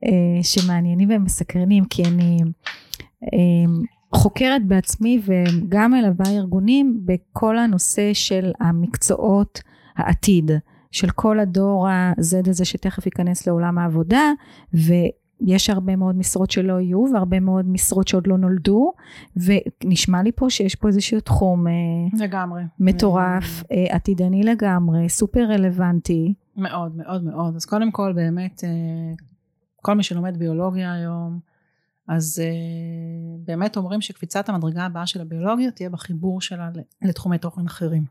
אה, 0.05 0.43
שמעניינים 0.43 1.09
ומסקרנים, 1.11 1.85
כי 1.85 2.03
אני 2.03 2.37
אה, 3.23 3.29
חוקרת 4.15 4.65
בעצמי 4.65 5.21
וגם 5.25 5.91
מלווה 5.91 6.25
ארגונים 6.29 7.01
בכל 7.05 7.57
הנושא 7.57 8.13
של 8.13 8.51
המקצועות 8.59 9.61
העתיד, 9.95 10.51
של 10.91 11.09
כל 11.09 11.39
הדור 11.39 11.87
ה-Z 11.87 12.49
הזה 12.49 12.65
שתכף 12.65 13.05
ייכנס 13.05 13.47
לעולם 13.47 13.77
העבודה, 13.77 14.31
ויש 14.73 15.69
הרבה 15.69 15.95
מאוד 15.95 16.15
משרות 16.15 16.51
שלא 16.51 16.79
יהיו, 16.79 17.05
והרבה 17.13 17.39
מאוד 17.39 17.69
משרות 17.69 18.07
שעוד 18.07 18.27
לא 18.27 18.37
נולדו, 18.37 18.91
ונשמע 19.37 20.23
לי 20.23 20.31
פה 20.31 20.49
שיש 20.49 20.75
פה 20.75 20.87
איזשהו 20.87 21.19
תחום 21.19 21.67
אה, 21.67 21.73
לגמרי. 22.25 22.63
מטורף, 22.79 23.63
אה, 23.71 23.95
עתידני 23.95 24.43
לגמרי, 24.43 25.09
סופר 25.09 25.43
רלוונטי. 25.43 26.33
מאוד 26.57 26.95
מאוד 26.97 27.23
מאוד. 27.23 27.55
אז 27.55 27.65
קודם 27.65 27.91
כל 27.91 28.13
באמת, 28.15 28.63
אה, 28.63 28.69
כל 29.81 29.93
מי 29.93 30.03
שלומד 30.03 30.37
ביולוגיה 30.37 30.93
היום, 30.93 31.39
אז 32.07 32.41
אה, 32.43 33.37
באמת 33.45 33.77
אומרים 33.77 34.01
שקפיצת 34.01 34.49
המדרגה 34.49 34.85
הבאה 34.85 35.07
של 35.07 35.21
הביולוגיה 35.21 35.71
תהיה 35.71 35.89
בחיבור 35.89 36.41
שלה 36.41 36.69
לתחומי 37.01 37.37
תוכן 37.37 37.65
אחרים. 37.65 38.03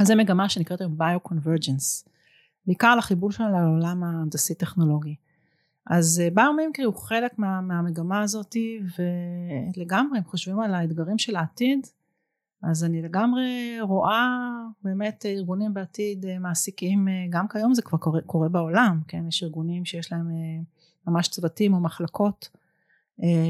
אז 0.00 0.06
זו 0.06 0.16
מגמה 0.16 0.48
שנקראת 0.48 0.80
היום 0.80 0.98
ביו-קונברג'נס. 0.98 2.08
בעיקר 2.66 2.96
לחיבור 2.96 3.32
שלה 3.32 3.50
לעולם 3.50 4.04
ההנדסי 4.04 4.54
טכנולוגי. 4.54 5.14
אז 5.86 6.20
אה, 6.24 6.28
ביומימקרי 6.34 6.84
הוא 6.84 6.94
חלק 6.94 7.38
מה, 7.38 7.60
מהמגמה 7.60 8.22
הזאת 8.22 8.56
ולגמרי 9.76 10.18
הם 10.18 10.24
חושבים 10.24 10.60
על 10.60 10.74
האתגרים 10.74 11.18
של 11.18 11.36
העתיד 11.36 11.86
אז 12.62 12.84
אני 12.84 13.02
לגמרי 13.02 13.76
רואה 13.80 14.28
באמת 14.82 15.26
ארגונים 15.26 15.74
בעתיד 15.74 16.26
אה, 16.26 16.38
מעסיקים 16.38 17.08
אה, 17.08 17.12
גם 17.30 17.48
כיום 17.48 17.74
זה 17.74 17.82
כבר 17.82 17.98
קורה, 17.98 18.20
קורה 18.20 18.48
בעולם 18.48 19.00
כן 19.08 19.28
יש 19.28 19.42
ארגונים 19.42 19.84
שיש 19.84 20.12
להם 20.12 20.30
ממש 21.06 21.28
צוותים 21.28 21.74
או 21.74 21.80
מחלקות 21.80 22.48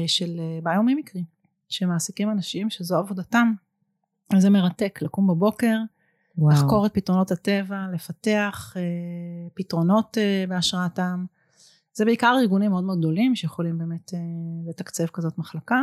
של 0.07 0.39
אה, 0.39 0.59
ביומימיקרי 0.63 1.23
שמעסיקים 1.69 2.31
אנשים 2.31 2.69
שזו 2.69 2.97
עבודתם. 2.97 3.53
זה 4.37 4.49
מרתק 4.49 4.99
לקום 5.01 5.27
בבוקר 5.27 5.77
וואו. 6.37 6.53
לחקור 6.53 6.85
את 6.85 6.93
פתרונות 6.93 7.31
הטבע 7.31 7.85
לפתח 7.93 8.73
אה, 8.77 8.81
פתרונות 9.53 10.17
אה, 10.17 10.45
בהשראתם. 10.49 11.25
זה 11.93 12.05
בעיקר 12.05 12.35
ארגונים 12.41 12.71
מאוד 12.71 12.83
מאוד 12.83 12.99
גדולים 12.99 13.35
שיכולים 13.35 13.77
באמת 13.77 14.13
אה, 14.13 14.19
לתקצב 14.69 15.05
כזאת 15.05 15.37
מחלקה 15.37 15.81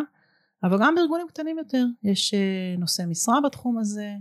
אבל 0.64 0.78
גם 0.80 0.94
בארגונים 0.94 1.26
קטנים 1.28 1.58
יותר. 1.58 1.84
יש 2.02 2.34
אה, 2.34 2.74
נושא 2.78 3.02
משרה 3.08 3.40
בתחום 3.40 3.78
הזה 3.78 4.02
אה, 4.02 4.16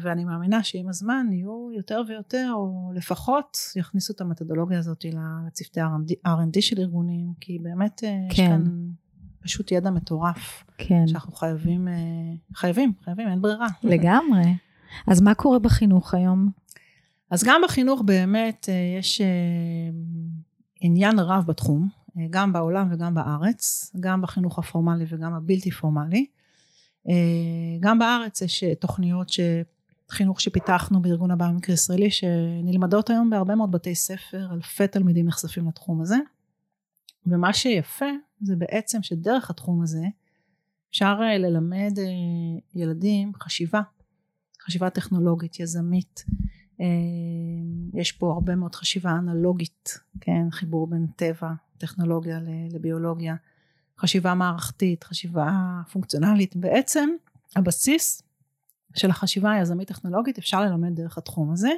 ואני 0.00 0.24
מאמינה 0.24 0.62
שעם 0.62 0.88
הזמן 0.88 1.26
יהיו 1.30 1.68
יותר 1.76 2.02
ויותר 2.08 2.50
או 2.54 2.92
לפחות 2.94 3.58
יכניסו 3.76 4.12
את 4.12 4.20
המתודולוגיה 4.20 4.78
הזאת 4.78 5.04
לצוותי 5.46 5.80
R&D 6.26 6.60
של 6.60 6.80
ארגונים 6.80 7.32
כי 7.40 7.58
באמת 7.58 8.04
אה, 8.04 8.26
יש 8.30 8.36
כן. 8.36 8.46
כאן 8.46 8.64
פשוט 9.40 9.72
ידע 9.72 9.90
מטורף 9.90 10.64
כן, 10.78 11.06
שאנחנו 11.06 11.32
חייבים 11.32 11.88
אה, 11.88 11.94
חייבים 12.54 12.92
חייבים 13.04 13.28
אין 13.28 13.42
ברירה 13.42 13.66
לגמרי. 13.82 14.44
אז 15.06 15.20
מה 15.20 15.34
קורה 15.34 15.58
בחינוך 15.58 16.14
היום? 16.14 16.50
אז 17.30 17.44
גם 17.44 17.60
בחינוך 17.64 18.02
באמת 18.04 18.68
אה, 18.68 18.98
יש 18.98 19.20
אה, 19.20 19.26
עניין 20.80 21.18
רב 21.18 21.44
בתחום, 21.46 21.88
אה, 22.18 22.26
גם 22.30 22.52
בעולם 22.52 22.88
וגם 22.92 23.14
בארץ, 23.14 23.92
גם 24.00 24.22
בחינוך 24.22 24.58
הפורמלי 24.58 25.04
וגם 25.08 25.34
הבלתי 25.34 25.70
פורמלי. 25.70 26.26
אה, 27.08 27.14
גם 27.80 27.98
בארץ 27.98 28.42
יש 28.42 28.64
אה, 28.64 28.74
תוכניות 28.74 29.28
ש... 29.28 29.40
חינוך 30.10 30.40
שפיתחנו 30.40 31.02
בארגון 31.02 31.30
הבא-מקרה 31.30 31.74
ישראלי 31.74 32.10
שנלמדות 32.10 33.10
היום 33.10 33.30
בהרבה 33.30 33.54
מאוד 33.54 33.72
בתי 33.72 33.94
ספר, 33.94 34.48
אלפי 34.52 34.88
תלמידים 34.88 35.26
נחשפים 35.26 35.68
לתחום 35.68 36.00
הזה. 36.00 36.16
ומה 37.26 37.52
שיפה 37.52 38.06
זה 38.40 38.56
בעצם 38.56 39.02
שדרך 39.02 39.50
התחום 39.50 39.82
הזה 39.82 40.04
אפשר 40.90 41.16
אה, 41.22 41.38
ללמד 41.38 41.98
ילדים 42.74 43.32
חשיבה, 43.34 43.80
חשיבה 44.62 44.90
טכנולוגית, 44.90 45.60
יזמית. 45.60 46.24
יש 47.94 48.12
פה 48.12 48.32
הרבה 48.32 48.54
מאוד 48.54 48.74
חשיבה 48.74 49.10
אנלוגית, 49.10 49.98
כן, 50.20 50.50
חיבור 50.50 50.86
בין 50.86 51.06
טבע, 51.16 51.52
טכנולוגיה 51.78 52.38
לביולוגיה, 52.70 53.34
חשיבה 53.98 54.34
מערכתית, 54.34 55.04
חשיבה 55.04 55.50
פונקציונלית. 55.92 56.56
בעצם 56.56 57.08
הבסיס 57.56 58.22
של 58.96 59.10
החשיבה 59.10 59.52
היזמית 59.52 59.88
טכנולוגית 59.88 60.38
אפשר 60.38 60.60
ללמד 60.60 60.96
דרך 60.96 61.18
התחום 61.18 61.52
הזה, 61.52 61.70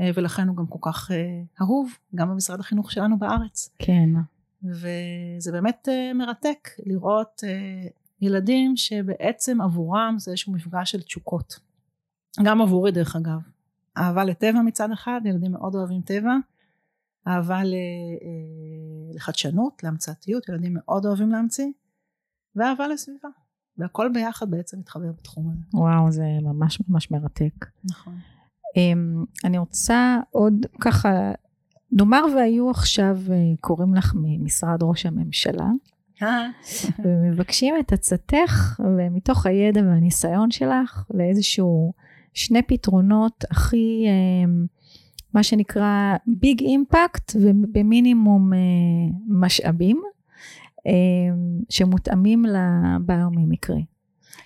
אה, 0.00 0.10
ולכן 0.14 0.48
הוא 0.48 0.56
גם 0.56 0.66
כל 0.66 0.78
כך 0.82 1.10
אה, 1.10 1.42
אהוב, 1.60 1.92
גם 2.14 2.30
במשרד 2.30 2.60
החינוך 2.60 2.92
שלנו 2.92 3.18
בארץ. 3.18 3.70
כן, 3.78 4.08
וזה 4.64 5.52
באמת 5.52 5.88
אה, 5.92 6.12
מרתק 6.14 6.68
לראות 6.86 7.42
ילדים 8.20 8.76
שבעצם 8.76 9.60
עבורם 9.60 10.14
זה 10.18 10.30
איזשהו 10.30 10.52
מפגש 10.52 10.90
של 10.90 11.02
תשוקות. 11.02 11.58
גם 12.42 12.62
עבורי 12.62 12.92
דרך 12.92 13.16
אגב. 13.16 13.40
אהבה 13.98 14.24
לטבע 14.24 14.62
מצד 14.62 14.92
אחד, 14.92 15.20
ילדים 15.24 15.52
מאוד 15.52 15.74
אוהבים 15.74 16.00
טבע. 16.00 16.36
אהבה 17.28 17.56
אה, 17.56 17.62
לחדשנות, 19.14 19.82
להמצאתיות, 19.84 20.48
ילדים 20.48 20.74
מאוד 20.74 21.06
אוהבים 21.06 21.30
להמציא. 21.30 21.66
ואהבה 22.56 22.88
לסביבה. 22.88 23.28
והכל 23.78 24.10
ביחד 24.14 24.50
בעצם 24.50 24.78
מתחבר 24.78 25.12
בתחום 25.18 25.50
הזה. 25.52 25.62
וואו, 25.74 26.10
זה 26.10 26.24
ממש 26.42 26.78
ממש 26.88 27.10
מרתק. 27.10 27.66
נכון. 27.84 28.14
אמ, 28.76 29.24
אני 29.44 29.58
רוצה 29.58 30.18
עוד 30.30 30.66
ככה, 30.80 31.32
נאמר 31.92 32.24
והיו 32.36 32.70
עכשיו, 32.70 33.18
אה, 33.30 33.36
קוראים 33.60 33.94
לך 33.94 34.14
ממשרד 34.16 34.82
ראש 34.82 35.06
הממשלה, 35.06 35.70
ומבקשים 37.04 37.74
את 37.80 37.92
עצתך, 37.92 38.80
ומתוך 38.96 39.46
הידע 39.46 39.80
והניסיון 39.80 40.50
שלך, 40.50 41.04
לאיזשהו 41.14 41.92
שני 42.34 42.62
פתרונות 42.62 43.44
הכי, 43.50 44.04
אמ, 44.06 44.66
מה 45.36 45.42
שנקרא 45.42 46.16
ביג 46.26 46.60
אימפקט, 46.60 47.32
ובמינימום 47.40 48.52
אה, 48.52 48.58
משאבים, 49.28 50.02
אמ, 50.86 50.92
שמותאמים 51.68 52.44
לביומימיקרי. 52.44 53.84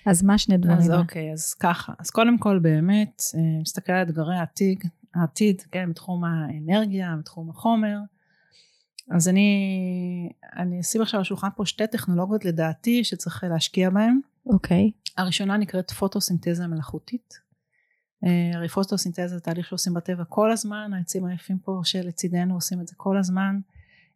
אז 0.07 0.23
מה 0.23 0.39
שני 0.39 0.57
דברים? 0.57 0.79
אז 0.79 0.89
האלה? 0.89 1.03
אוקיי, 1.03 1.33
אז 1.33 1.55
ככה. 1.55 1.93
אז 1.99 2.11
קודם 2.11 2.39
כל 2.39 2.59
באמת, 2.59 3.23
אה, 3.35 3.41
מסתכל 3.63 3.93
על 3.93 4.03
אתגרי 4.03 4.37
העתיד, 4.37 4.85
העתיד, 5.15 5.63
כן, 5.73 5.91
בתחום 5.91 6.25
האנרגיה, 6.25 7.15
בתחום 7.19 7.51
החומר. 7.51 7.99
אז 9.11 9.29
אני, 9.29 10.33
אני 10.57 10.81
אשים 10.81 11.03
עכשיו 11.03 11.19
על 11.19 11.23
השולחן 11.23 11.49
פה 11.57 11.67
שתי 11.67 11.87
טכנולוגיות 11.87 12.45
לדעתי 12.45 13.05
שצריך 13.05 13.45
להשקיע 13.51 13.91
בהן. 13.91 14.21
אוקיי, 14.47 14.91
הראשונה 15.19 15.57
נקראת 15.57 15.91
פוטוסינתזה 15.91 16.67
מלאכותית. 16.67 17.50
אה, 18.27 18.51
הרי 18.55 18.69
פוטוסינתזה 18.69 19.29
זה 19.29 19.41
תהליך 19.41 19.67
שעושים 19.67 19.95
בטבע 19.95 20.25
כל 20.25 20.53
הזמן, 20.53 20.91
העצים 20.97 21.25
היפים 21.25 21.59
פה 21.59 21.81
שלצידנו 21.85 22.55
עושים 22.55 22.81
את 22.81 22.89
זה 22.89 22.95
כל 22.97 23.19
הזמן. 23.19 23.61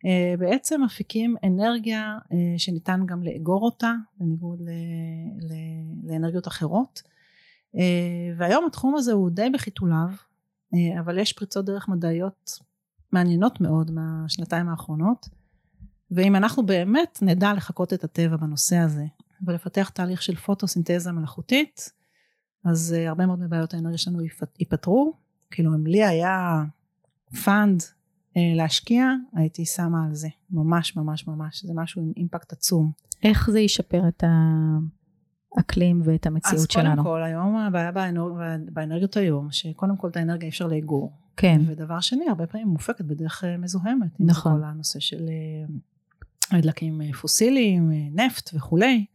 אה, 0.06 0.34
בעצם 0.38 0.82
מפיקים 0.84 1.36
אנרגיה 1.44 2.18
אה, 2.32 2.58
שניתן 2.58 3.06
גם 3.06 3.22
לאגור 3.22 3.64
אותה 3.64 3.92
בניגוד 4.18 4.62
לאנרגיות 6.04 6.48
אחרות 6.48 7.02
והיום 8.38 8.66
התחום 8.66 8.94
הזה 8.96 9.12
הוא 9.12 9.30
די 9.30 9.50
בחיתוליו 9.50 10.08
אבל 11.00 11.18
יש 11.18 11.32
פריצות 11.32 11.64
דרך 11.64 11.88
מדעיות 11.88 12.58
מעניינות 13.12 13.60
מאוד 13.60 13.90
מהשנתיים 13.90 14.68
האחרונות 14.68 15.28
ואם 16.10 16.36
אנחנו 16.36 16.66
באמת 16.66 17.18
נדע 17.22 17.52
לחקות 17.52 17.92
את 17.92 18.04
הטבע 18.04 18.36
בנושא 18.36 18.76
הזה 18.76 19.04
ולפתח 19.46 19.88
תהליך 19.88 20.22
של 20.22 20.36
פוטוסינתזה 20.36 21.12
מלאכותית 21.12 21.90
אז 22.64 22.96
הרבה 23.08 23.26
מאוד 23.26 23.40
מבעיות 23.40 23.74
האנרגיה 23.74 23.98
שלנו 23.98 24.18
ייפתרו 24.58 25.12
כאילו 25.50 25.74
אם 25.74 25.86
לי 25.86 26.04
היה 26.04 26.64
fund 27.44 27.82
אה, 28.36 28.52
להשקיע, 28.56 29.06
הייתי 29.32 29.64
שמה 29.64 30.04
על 30.06 30.14
זה. 30.14 30.28
ממש 30.50 30.96
ממש 30.96 31.26
ממש. 31.28 31.64
זה 31.64 31.72
משהו 31.74 32.02
עם 32.02 32.12
אימפקט 32.16 32.52
עצום. 32.52 32.92
איך 33.22 33.50
זה 33.50 33.60
ישפר 33.60 34.08
את 34.08 34.24
האקלים 35.56 36.02
ואת 36.04 36.26
המציאות 36.26 36.70
שלנו? 36.70 36.90
אז 36.90 36.96
קודם 36.96 37.04
כל, 37.04 37.22
היום 37.22 37.56
הבעיה 37.56 37.90
באנרגיות 38.72 39.16
היום, 39.16 39.48
שקודם 39.50 39.96
כל 39.96 40.08
את 40.08 40.16
האנרגיה 40.16 40.46
אי 40.46 40.50
אפשר 40.50 40.66
לאגור. 40.66 41.12
כן. 41.36 41.60
ודבר 41.66 42.00
שני, 42.00 42.28
הרבה 42.28 42.46
פעמים 42.46 42.68
מופקת 42.68 43.04
בדרך 43.04 43.44
אה, 43.44 43.56
מזוהמת. 43.56 44.10
נכון. 44.20 44.52
כל 44.56 44.64
הנושא 44.64 45.00
של 45.00 45.26
אה, 46.52 46.60
דלקים 46.60 47.00
פוסיליים, 47.12 47.90
נפט 48.14 48.50
וכולי. 48.54 49.06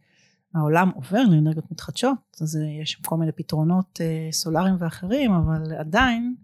העולם 0.54 0.90
עובר 0.94 1.22
לאנרגיות 1.22 1.72
מתחדשות, 1.72 2.38
אז 2.40 2.58
יש 2.82 2.94
כל 2.94 3.16
מיני 3.16 3.32
פתרונות 3.32 4.00
סולאריים 4.32 4.76
ואחרים, 4.78 5.32
אבל 5.32 5.74
עדיין 5.78 6.34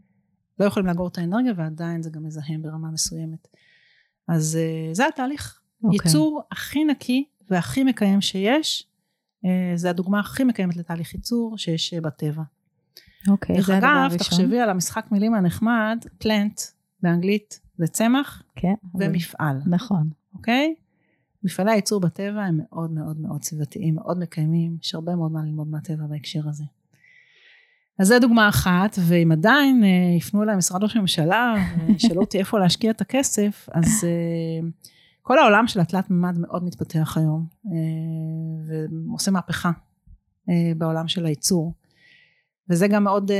לא 0.60 0.64
יכולים 0.64 0.86
לאגור 0.86 1.08
את 1.08 1.18
האנרגיה 1.18 1.52
ועדיין 1.56 2.02
זה 2.02 2.10
גם 2.10 2.24
מזהם 2.24 2.62
ברמה 2.62 2.90
מסוימת. 2.90 3.48
אז 4.28 4.58
uh, 4.58 4.94
זה 4.94 5.06
התהליך. 5.06 5.60
Okay. 5.60 5.84
אוקיי. 5.84 5.98
ייצור 6.06 6.42
הכי 6.52 6.84
נקי 6.84 7.24
והכי 7.50 7.84
מקיים 7.84 8.20
שיש, 8.20 8.86
זה 9.74 9.90
הדוגמה 9.90 10.20
הכי 10.20 10.44
מקיימת 10.44 10.76
לתהליך 10.76 11.14
ייצור 11.14 11.58
שיש 11.58 11.94
בטבע. 11.94 12.42
אוקיי, 13.28 13.56
okay, 13.56 13.62
זה 13.62 13.76
הדבר 13.76 13.86
הראשון. 13.86 14.08
דרך 14.08 14.12
אגב, 14.12 14.18
תחשבי 14.18 14.60
על 14.60 14.70
המשחק 14.70 15.06
מילים 15.10 15.34
הנחמד, 15.34 16.04
פלנט 16.18 16.60
באנגלית 17.02 17.60
זה 17.78 17.86
צמח 17.86 18.42
כן, 18.56 18.74
ומפעל. 18.94 19.60
נכון. 19.66 20.10
אוקיי? 20.34 20.74
Okay? 20.76 20.85
מפעלי 21.46 21.72
הייצור 21.72 22.00
בטבע 22.00 22.42
הם 22.42 22.56
מאוד 22.62 22.90
מאוד 22.90 23.20
מאוד 23.20 23.42
סביבתיים, 23.42 23.94
מאוד 23.94 24.18
מקיימים, 24.18 24.76
יש 24.82 24.94
הרבה 24.94 25.16
מאוד 25.16 25.32
מה 25.32 25.42
ללמוד 25.42 25.68
מהטבע 25.68 26.06
בהקשר 26.06 26.48
הזה. 26.48 26.64
אז 27.98 28.08
זו 28.08 28.18
דוגמה 28.20 28.48
אחת, 28.48 28.98
ואם 29.06 29.32
עדיין 29.32 29.84
אה, 29.84 30.16
יפנו 30.16 30.42
אליי 30.42 30.56
משרד 30.56 30.82
ראש 30.82 30.96
הממשלה, 30.96 31.54
ושאלו 31.96 32.20
אותי 32.20 32.38
איפה 32.38 32.58
להשקיע 32.58 32.90
את 32.90 33.00
הכסף, 33.00 33.68
אז 33.72 34.04
אה, 34.04 34.68
כל 35.22 35.38
העולם 35.38 35.66
של 35.66 35.80
התלת 35.80 36.10
מימד 36.10 36.38
מאוד 36.38 36.64
מתפתח 36.64 37.16
היום, 37.16 37.46
אה, 37.66 37.70
ועושה 38.66 39.30
מהפכה 39.30 39.70
בעולם 40.76 41.08
של 41.08 41.26
הייצור. 41.26 41.72
וזה 42.70 42.88
גם 42.88 43.04
מאוד 43.04 43.30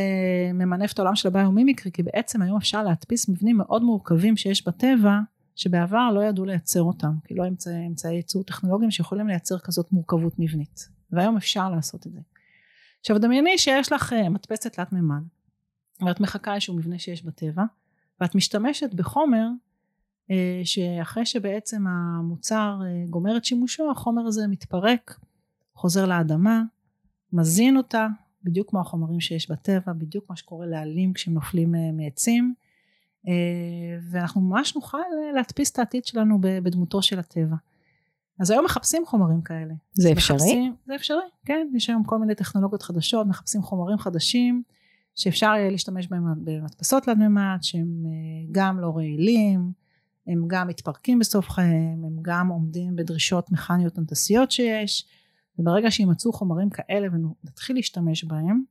ממנף 0.54 0.92
את 0.92 0.98
העולם 0.98 1.14
של 1.16 1.28
הביומימיקרי, 1.28 1.92
כי 1.92 2.02
בעצם 2.02 2.42
היום 2.42 2.56
אפשר 2.56 2.82
להדפיס 2.82 3.28
מבנים 3.28 3.56
מאוד 3.56 3.82
מורכבים 3.82 4.36
שיש 4.36 4.66
בטבע, 4.66 5.18
שבעבר 5.56 6.10
לא 6.14 6.24
ידעו 6.24 6.44
לייצר 6.44 6.82
אותם, 6.82 7.12
כי 7.24 7.34
לא 7.34 7.48
אמצעי, 7.48 7.86
אמצעי 7.86 8.16
ייצור 8.16 8.44
טכנולוגיים 8.44 8.90
שיכולים 8.90 9.28
לייצר 9.28 9.58
כזאת 9.58 9.92
מורכבות 9.92 10.34
מבנית. 10.38 10.88
והיום 11.12 11.36
אפשר 11.36 11.70
לעשות 11.70 12.06
את 12.06 12.12
זה. 12.12 12.20
עכשיו 13.00 13.18
דמייני 13.18 13.58
שיש 13.58 13.92
לך 13.92 14.12
אה, 14.12 14.28
מדפסת 14.28 14.72
תלת 14.72 14.92
מימד 14.92 15.22
ואת 16.06 16.20
מחכה 16.20 16.54
איזשהו 16.54 16.74
מבנה 16.74 16.98
שיש 16.98 17.24
בטבע 17.24 17.64
ואת 18.20 18.34
משתמשת 18.34 18.94
בחומר 18.94 19.48
אה, 20.30 20.60
שאחרי 20.64 21.26
שבעצם 21.26 21.86
המוצר 21.86 22.78
אה, 22.86 23.04
גומר 23.10 23.36
את 23.36 23.44
שימושו 23.44 23.90
החומר 23.90 24.26
הזה 24.26 24.46
מתפרק 24.46 25.20
חוזר 25.74 26.06
לאדמה 26.06 26.62
מזין 27.32 27.76
אותה 27.76 28.06
בדיוק 28.42 28.70
כמו 28.70 28.80
החומרים 28.80 29.20
שיש 29.20 29.50
בטבע 29.50 29.92
בדיוק 29.92 30.30
מה 30.30 30.36
שקורה 30.36 30.66
לעלים 30.66 31.12
כשהם 31.12 31.34
נופלים 31.34 31.74
מעצים 31.92 32.54
ואנחנו 34.10 34.40
ממש 34.40 34.76
נוכל 34.76 34.98
להדפיס 35.34 35.70
את 35.70 35.78
העתיד 35.78 36.04
שלנו 36.04 36.38
בדמותו 36.40 37.02
של 37.02 37.18
הטבע 37.18 37.56
אז 38.40 38.50
היום 38.50 38.64
מחפשים 38.64 39.06
חומרים 39.06 39.42
כאלה. 39.42 39.74
זה 39.92 40.12
אפשרי? 40.12 40.36
מחפשים, 40.36 40.76
זה 40.86 40.94
אפשרי, 40.94 41.28
כן. 41.44 41.68
יש 41.74 41.90
היום 41.90 42.04
כל 42.04 42.18
מיני 42.18 42.34
טכנולוגיות 42.34 42.82
חדשות, 42.82 43.26
מחפשים 43.26 43.62
חומרים 43.62 43.98
חדשים, 43.98 44.62
שאפשר 45.14 45.46
יהיה 45.46 45.70
להשתמש 45.70 46.06
בהם 46.06 46.24
במדפסות 46.44 47.02
תלת 47.02 47.16
מימד, 47.16 47.58
שהם 47.62 48.04
אה, 48.06 48.48
גם 48.52 48.80
לא 48.80 48.96
רעילים, 48.96 49.72
הם 50.26 50.44
גם 50.46 50.68
מתפרקים 50.68 51.18
בסוף 51.18 51.50
חייהם, 51.50 52.04
הם 52.04 52.16
גם 52.22 52.48
עומדים 52.48 52.96
בדרישות 52.96 53.52
מכניות 53.52 53.98
הנדסיות 53.98 54.50
שיש, 54.50 55.06
וברגע 55.58 55.90
שימצאו 55.90 56.32
חומרים 56.32 56.70
כאלה 56.70 57.08
ונתחיל 57.12 57.76
להשתמש 57.76 58.24
בהם, 58.24 58.62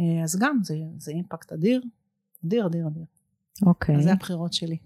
אה, 0.00 0.24
אז 0.24 0.38
גם 0.38 0.58
זה, 0.62 0.76
זה 0.98 1.10
אימפקט 1.10 1.52
אדיר, 1.52 1.82
אדיר, 2.44 2.66
אדיר, 2.66 2.86
אדיר. 2.86 3.04
אוקיי. 3.66 3.96
אז 3.96 4.02
זה 4.02 4.12
הבחירות 4.12 4.52
שלי. 4.52 4.76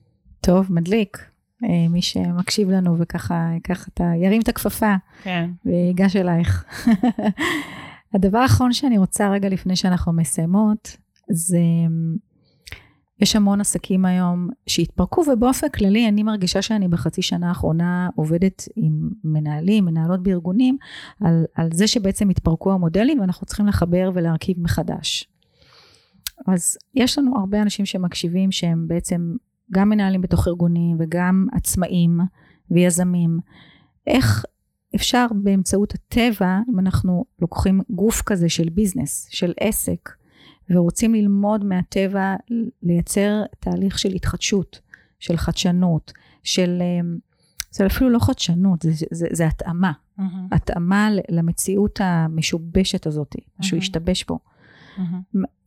טוב, 0.41 0.73
מדליק. 0.73 1.19
אה, 1.65 1.89
מי 1.91 2.03
שמקשיב 2.03 2.71
לנו 2.71 2.99
וככה 2.99 3.51
ייקח 3.55 3.89
את 3.89 4.01
ה... 4.01 4.17
ירים 4.17 4.41
את 4.41 4.49
הכפפה. 4.49 4.95
כן. 5.23 5.51
ויגש 5.65 6.17
אלייך. 6.17 6.65
הדבר 8.15 8.39
האחרון 8.39 8.73
שאני 8.73 8.99
רוצה 8.99 9.31
רגע 9.31 9.49
לפני 9.49 9.77
שאנחנו 9.77 10.13
מסיימות, 10.13 10.97
זה 11.31 11.59
יש 13.21 13.37
המון 13.37 13.61
עסקים 13.61 14.05
היום 14.05 14.49
שהתפרקו, 14.67 15.25
ובאופן 15.33 15.69
כללי 15.69 16.09
אני 16.09 16.23
מרגישה 16.23 16.63
שאני 16.63 16.89
בחצי 16.89 17.23
שנה 17.23 17.49
האחרונה 17.49 18.09
עובדת 18.17 18.69
עם 18.77 19.11
מנהלים, 19.25 19.85
מנהלות 19.85 20.23
בארגונים, 20.23 20.77
על, 21.21 21.45
על 21.55 21.69
זה 21.73 21.87
שבעצם 21.87 22.29
התפרקו 22.29 22.73
המודלים 22.73 23.21
ואנחנו 23.21 23.47
צריכים 23.47 23.67
לחבר 23.67 24.11
ולהרכיב 24.15 24.61
מחדש. 24.61 25.29
אז 26.47 26.79
יש 26.95 27.19
לנו 27.19 27.39
הרבה 27.39 27.63
אנשים 27.63 27.87
שמקשיבים 27.87 28.53
שהם 28.53 28.89
בעצם 28.89 29.37
גם 29.73 29.89
מנהלים 29.89 30.21
בתוך 30.21 30.49
ארגונים 30.49 30.97
וגם 31.01 31.47
עצמאים 31.53 32.21
ויזמים. 32.71 33.39
איך 34.07 34.45
אפשר 34.95 35.27
באמצעות 35.43 35.95
הטבע, 35.95 36.59
אם 36.73 36.79
אנחנו 36.79 37.25
לוקחים 37.39 37.81
גוף 37.91 38.23
כזה 38.23 38.49
של 38.49 38.69
ביזנס, 38.69 39.29
של 39.31 39.53
עסק, 39.61 40.11
ורוצים 40.71 41.15
ללמוד 41.15 41.65
מהטבע, 41.65 42.35
לייצר 42.83 43.43
תהליך 43.61 43.99
של 43.99 44.13
התחדשות, 44.15 44.81
של 45.19 45.37
חדשנות, 45.37 46.13
של... 46.43 46.79
אמ, 46.83 47.19
זה 47.71 47.87
אפילו 47.87 48.11
לא 48.11 48.19
חדשנות, 48.19 48.83
זה, 48.83 48.91
זה, 49.11 49.27
זה 49.33 49.47
התאמה. 49.47 49.93
Mm-hmm. 50.19 50.23
התאמה 50.53 51.09
למציאות 51.29 52.01
המשובשת 52.03 53.07
הזאת, 53.07 53.35
mm-hmm. 53.35 53.61
משהו 53.61 53.79
השתבש 53.79 54.23
פה. 54.23 54.39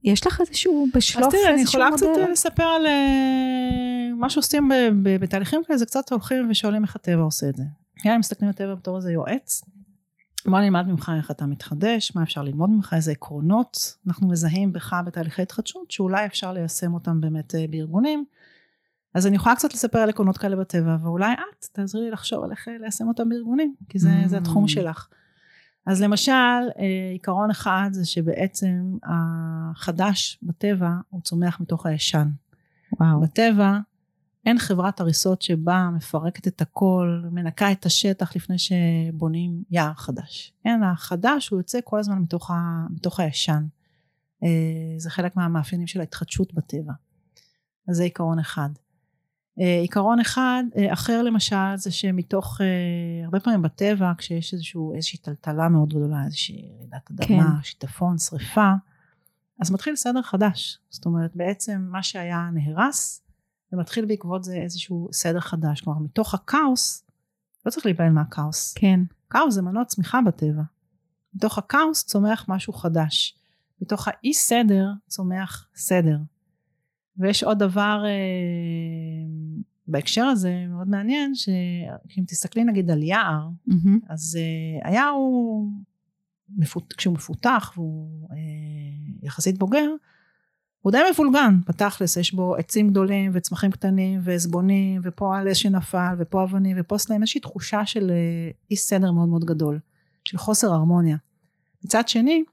יש 0.04 0.28
לך 0.28 0.42
איזשהו 0.42 0.88
בשלוף 0.94 1.00
איזשהו 1.00 1.22
מודל? 1.22 1.38
אז 1.38 1.44
תראי, 1.44 1.54
אני 1.54 1.62
יכולה 1.62 1.90
קצת 1.96 2.32
לספר 2.32 2.64
על 2.64 2.86
אה, 2.86 4.14
מה 4.16 4.30
שעושים 4.30 4.70
בתהליכים 5.04 5.62
כאלה, 5.68 5.78
זה 5.78 5.86
קצת 5.86 6.12
הולכים 6.12 6.48
ושואלים 6.50 6.84
איך 6.84 6.96
הטבע 6.96 7.22
עושה 7.22 7.50
את 7.50 7.56
זה. 7.56 7.64
כן, 7.96 8.10
הם 8.10 8.20
מסתכלים 8.20 8.48
על 8.48 8.54
הטבע 8.54 8.76
בתור 8.76 8.98
איזה 8.98 9.12
יועץ. 9.12 9.62
בוא 10.46 10.60
נלמד 10.60 10.88
ממך 10.88 11.12
איך 11.18 11.32
אתה 11.32 11.46
מתחדש, 11.46 12.12
מה 12.16 12.24
אפשר 12.24 12.44
ללמוד 12.44 12.70
ממך, 12.70 12.94
איזה 12.96 13.12
עקרונות 13.12 13.98
אנחנו 14.08 14.28
מזהים 14.28 14.74
בך 14.74 14.96
בתהליכי 15.06 15.42
התחדשות, 15.42 15.92
שאולי 15.92 16.26
אפשר 16.26 16.54
ליישם 16.54 16.94
אותם 16.94 17.22
באמת 17.22 17.56
אה, 17.56 17.66
בארגונים. 17.70 18.26
אז 19.14 19.28
אני 19.28 19.36
יכולה 19.36 19.56
קצת 19.56 19.74
לספר 19.74 20.00
על 20.00 20.10
עקרונות 20.10 20.38
כאלה 20.38 20.56
בטבע, 20.56 20.98
ואולי 21.04 21.34
את 21.34 21.66
תעזרי 21.72 22.02
לי 22.02 22.12
לחשוב 22.12 22.44
על 22.44 22.52
איך 22.52 22.68
אה, 22.68 22.78
ליישם 22.78 23.08
אותם 23.08 23.30
בארגונים, 23.30 23.76
כי 23.90 24.00
זה, 24.00 24.10
mm. 24.24 24.28
זה 24.28 24.38
התחום 24.38 24.68
שלך. 24.68 25.08
אז 25.88 26.02
למשל, 26.02 26.32
אה, 26.32 27.10
עיקרון 27.12 27.50
אחד 27.50 27.90
זה 27.92 28.06
שבעצם 28.06 28.98
החדש 29.04 30.40
בטבע 30.44 30.90
הוא 31.10 31.22
צומח 31.22 31.60
מתוך 31.60 31.86
הישן. 31.86 32.28
וואו. 33.00 33.22
בטבע 33.22 33.80
אין 34.46 34.60
חברת 34.60 35.00
הריסות 35.00 35.42
שבאה, 35.42 35.90
מפרקת 35.90 36.48
את 36.48 36.62
הכל, 36.62 37.22
מנקה 37.32 37.72
את 37.72 37.86
השטח 37.86 38.36
לפני 38.36 38.56
שבונים 38.58 39.64
יער 39.72 39.94
חדש. 39.94 40.54
כן, 40.64 40.84
החדש 40.84 41.50
הוא 41.50 41.60
יוצא 41.60 41.80
כל 41.84 42.00
הזמן 42.00 42.18
מתוך, 42.18 42.52
ה, 42.52 42.88
מתוך 42.90 43.20
הישן. 43.20 43.66
אה, 44.44 44.50
זה 44.98 45.10
חלק 45.10 45.36
מהמאפיינים 45.36 45.88
של 45.88 46.00
ההתחדשות 46.00 46.54
בטבע. 46.54 46.94
אז 47.88 47.96
זה 47.96 48.04
עיקרון 48.04 48.40
אחד. 48.40 48.70
אה, 49.60 49.80
עיקרון 49.82 50.20
אחד, 50.20 50.64
אה, 50.78 50.94
אחר 50.94 51.22
למשל, 51.24 51.76
זה 51.76 51.92
שמתוך, 51.92 52.62
אה, 52.62 53.26
הרבה 53.26 53.40
פעמים 53.40 53.62
בטבע, 53.62 54.12
כשיש 54.18 54.54
איזשהו, 54.54 54.96
איזושהי 54.96 55.20
טלטלה 55.20 55.70
מאוד 55.70 55.90
גדולה, 55.90 56.26
איזושהי 56.26 56.70
רעידת 56.78 57.12
אדמה, 57.12 57.28
כן. 57.28 57.64
שיטפון, 57.64 58.18
שריפה, 58.18 58.72
אז 59.62 59.72
מתחיל 59.72 59.96
סדר 59.96 60.22
חדש. 60.22 60.80
זאת 60.90 61.06
אומרת, 61.06 61.36
בעצם 61.36 61.88
מה 61.92 62.04
שהיה 62.04 62.50
נהרס, 62.54 63.22
ומתחיל 63.74 64.06
בעקבות 64.06 64.44
זה 64.44 64.56
איזשהו 64.56 65.10
סדר 65.12 65.40
חדש. 65.40 65.82
כלומר, 65.82 66.00
מתוך 66.00 66.34
הכאוס, 66.34 67.04
לא 67.66 67.72
צריך 67.72 67.86
להיבהל 67.86 68.10
מהכאוס. 68.10 68.74
כן. 68.74 69.00
כאוס 69.30 69.54
זה 69.54 69.62
מנוע 69.62 69.86
צמיחה 69.86 70.20
בטבע. 70.26 70.64
מתוך 71.34 71.58
הכאוס 71.58 72.04
צומח 72.04 72.46
משהו 72.48 72.74
חדש. 72.74 73.38
מתוך 73.82 74.08
האי 74.08 74.34
סדר 74.34 74.92
צומח 75.08 75.68
סדר. 75.76 76.18
ויש 77.20 77.44
עוד 77.44 77.60
דבר 77.60 78.04
אה, 78.06 78.12
בהקשר 79.88 80.26
הזה 80.26 80.66
מאוד 80.70 80.88
מעניין 80.88 81.36
שאם 81.36 82.24
תסתכלי 82.28 82.64
נגיד 82.64 82.92
על 82.92 83.04
יער, 83.04 83.50
מהמם. 83.68 84.00
אז 84.10 84.38
uh, 84.40 84.88
היער 84.88 85.10
הוא, 85.10 85.72
מפות, 86.58 86.94
כשהוא 86.94 87.14
מפותח 87.14 87.74
והוא 87.76 88.28
uh, 88.30 88.34
יחסית 89.22 89.58
בוגר, 89.58 89.90
הוא 90.82 90.92
די 90.92 90.98
מבולגן, 91.12 91.60
בתכלס, 91.68 92.18
יש 92.18 92.34
בו 92.34 92.56
עצים 92.56 92.90
גדולים 92.90 93.32
וצמחים 93.34 93.72
קטנים 93.72 94.20
ועזבונים, 94.24 95.02
ופה 95.04 95.38
על 95.38 95.48
אש 95.48 95.62
שנפל, 95.62 96.16
ופה 96.18 96.44
אבנים 96.44 96.78
ופה 96.80 96.98
סלעים, 96.98 97.22
איזושהי 97.22 97.42
תחושה 97.42 97.86
של 97.86 98.10
uh, 98.10 98.58
אי 98.72 98.76
סדר 98.76 99.12
מאוד 99.12 99.30
מאוד 99.30 99.46
גדול, 99.46 99.80
של 100.24 100.38
חוסר 100.38 100.74
הרמוניה. 100.74 101.18
מצד 101.84 102.08
שני, 102.08 102.44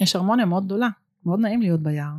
יש 0.00 0.16
הרמוניה 0.16 0.46
מאוד 0.46 0.64
גדולה, 0.64 0.88
מאוד 1.26 1.40
נעים 1.40 1.60
להיות 1.60 1.82
ביער. 1.82 2.14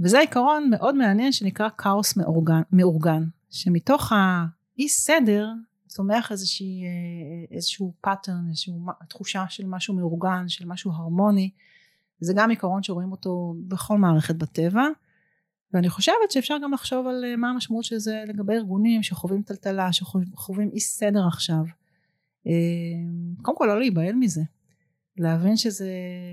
וזה 0.00 0.18
עיקרון 0.18 0.70
מאוד 0.70 0.94
מעניין 0.96 1.32
שנקרא 1.32 1.68
כאוס 1.78 2.16
מאורגן, 2.16 2.62
מאורגן 2.72 3.24
שמתוך 3.50 4.12
האי 4.12 4.88
סדר 4.88 5.48
צומח 5.86 6.32
איזושהי, 6.32 6.84
אה, 6.84 7.56
איזשהו 7.56 7.92
pattern, 8.00 8.48
איזושהי 8.48 8.74
תחושה 9.08 9.44
של 9.48 9.66
משהו 9.66 9.94
מאורגן, 9.94 10.48
של 10.48 10.64
משהו 10.66 10.92
הרמוני. 10.92 11.50
זה 12.20 12.32
גם 12.36 12.50
עיקרון 12.50 12.82
שרואים 12.82 13.12
אותו 13.12 13.54
בכל 13.68 13.98
מערכת 13.98 14.36
בטבע. 14.36 14.86
ואני 15.74 15.88
חושבת 15.88 16.30
שאפשר 16.30 16.56
גם 16.62 16.72
לחשוב 16.72 17.06
על 17.06 17.24
אה, 17.24 17.36
מה 17.36 17.50
המשמעות 17.50 17.84
של 17.84 17.98
זה 17.98 18.24
לגבי 18.26 18.54
ארגונים 18.54 19.02
שחווים 19.02 19.42
טלטלה, 19.42 19.92
שחווים 19.92 20.70
אי 20.72 20.80
סדר 20.80 21.26
עכשיו. 21.26 21.64
אה, 22.46 22.52
קודם 23.42 23.56
כל 23.56 23.66
לא 23.66 23.78
להיבהל 23.78 24.14
מזה. 24.14 24.42
להבין 25.18 25.56
שזה 25.56 25.90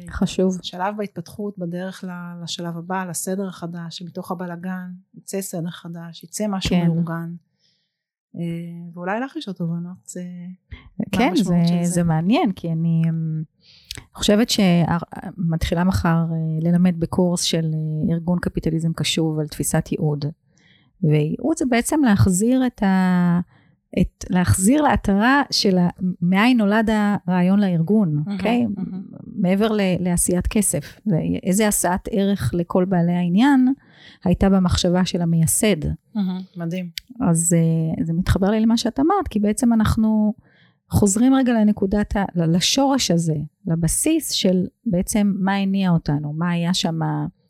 חשוב. 0.09 0.57
שלב 0.61 0.97
בהתפתחות 0.97 1.57
בדרך 1.57 2.03
לשלב 2.43 2.77
הבא, 2.77 3.05
לסדר 3.05 3.47
החדש, 3.47 3.97
שמתוך 3.97 4.31
הבלגן 4.31 4.91
יצא 5.17 5.41
סדר 5.41 5.69
חדש, 5.69 6.23
יצא 6.23 6.47
משהו 6.47 6.69
כן. 6.69 6.85
מאורגן. 6.87 7.33
אה, 8.35 8.41
ואולי 8.93 9.19
לך 9.19 9.35
יש 9.35 9.47
עוד 9.47 9.55
תובנות. 9.55 9.97
זה- 10.05 10.21
כן, 11.11 11.33
זה, 11.35 11.43
זה? 11.43 11.53
זה 11.83 12.03
מעניין, 12.03 12.51
כי 12.51 12.71
אני 12.71 13.01
אמ, 13.09 13.43
חושבת 14.13 14.47
שמתחילה 14.49 15.83
מחר 15.83 16.07
אה, 16.31 16.69
ללמד 16.71 16.99
בקורס 16.99 17.41
של 17.41 17.71
אה, 17.73 18.13
ארגון 18.13 18.39
קפיטליזם 18.41 18.93
קשוב 18.93 19.39
על 19.39 19.47
תפיסת 19.47 19.89
ייעוד. 19.91 20.25
וייעוד 21.03 21.57
זה 21.57 21.65
בעצם 21.69 21.99
להחזיר 22.05 22.67
את 22.67 22.83
ה... 22.83 23.39
את, 23.99 24.25
להחזיר 24.29 24.81
לעטרה 24.81 25.41
של 25.51 25.77
מאין 26.21 26.57
נולד 26.57 26.89
הרעיון 27.27 27.59
לארגון, 27.59 28.23
אוקיי? 28.33 28.65
מהמם. 28.65 29.01
מעבר 29.35 29.71
ל- 29.71 29.79
לעשיית 29.99 30.47
כסף. 30.47 30.99
ואיזה 31.05 31.67
השאת 31.67 32.07
ערך 32.11 32.51
לכל 32.53 32.85
בעלי 32.85 33.13
העניין 33.13 33.73
הייתה 34.23 34.49
במחשבה 34.49 35.05
של 35.05 35.21
המייסד. 35.21 35.75
מדהים. 36.57 36.89
אז 37.29 37.53
אה, 37.57 38.03
זה 38.03 38.13
מתחבר 38.13 38.49
לי 38.49 38.59
למה 38.59 38.77
שאת 38.77 38.99
אמרת, 38.99 39.27
כי 39.29 39.39
בעצם 39.39 39.73
אנחנו 39.73 40.33
חוזרים 40.89 41.33
רגע 41.33 41.53
לנקודת, 41.53 42.15
ה- 42.15 42.25
לשורש 42.35 43.11
הזה, 43.11 43.35
לבסיס 43.67 44.29
של 44.31 44.65
בעצם 44.85 45.33
מה 45.39 45.55
הניע 45.55 45.89
אותנו, 45.89 46.33
מה 46.33 46.49
היה 46.49 46.73
שם, 46.73 46.99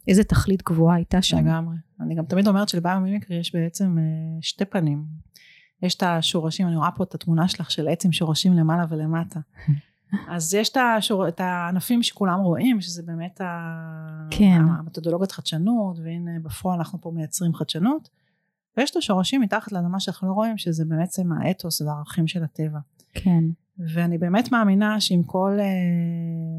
איזה 0.07 0.23
תכלית 0.23 0.63
גבוהה 0.63 0.95
הייתה 0.95 1.21
שם. 1.21 1.37
לגמרי. 1.37 1.75
אני 2.01 2.15
גם 2.15 2.25
תמיד 2.25 2.47
אומרת 2.47 2.69
שלביומימיקרי 2.69 3.37
יש 3.37 3.55
בעצם 3.55 3.97
אה, 3.97 4.03
שתי 4.41 4.65
פנים. 4.65 5.03
יש 5.81 5.95
את 5.95 6.03
השורשים, 6.03 6.67
אני 6.67 6.75
רואה 6.75 6.91
פה 6.91 7.03
את 7.03 7.15
התמונה 7.15 7.47
שלך 7.47 7.71
של 7.71 7.87
עץ 7.87 8.05
עם 8.05 8.11
שורשים 8.11 8.53
למעלה 8.53 8.85
ולמטה. 8.89 9.39
אז 10.29 10.53
יש 10.53 10.69
את, 10.69 10.77
השור, 10.77 11.27
את 11.27 11.39
הענפים 11.39 12.03
שכולם 12.03 12.39
רואים, 12.39 12.81
שזה 12.81 13.03
באמת. 13.03 13.41
כן. 14.31 14.61
המתודולוגיית 14.79 15.31
חדשנות, 15.31 15.99
והנה 15.99 16.31
בפועל 16.43 16.77
אנחנו 16.77 17.01
פה 17.01 17.11
מייצרים 17.11 17.53
חדשנות. 17.53 18.09
ויש 18.77 18.91
את 18.91 18.95
השורשים 18.95 19.41
מתחת 19.41 19.71
לאדמה 19.71 19.99
שאנחנו 19.99 20.27
לא 20.27 20.33
רואים, 20.33 20.57
שזה 20.57 20.85
בעצם 20.85 21.31
האתוס 21.31 21.81
והערכים 21.81 22.27
של 22.27 22.43
הטבע. 22.43 22.79
כן, 23.13 23.43
ואני 23.93 24.17
באמת 24.17 24.51
מאמינה 24.51 25.01
שאם 25.01 25.21
כל 25.25 25.57
אה, 25.59 25.65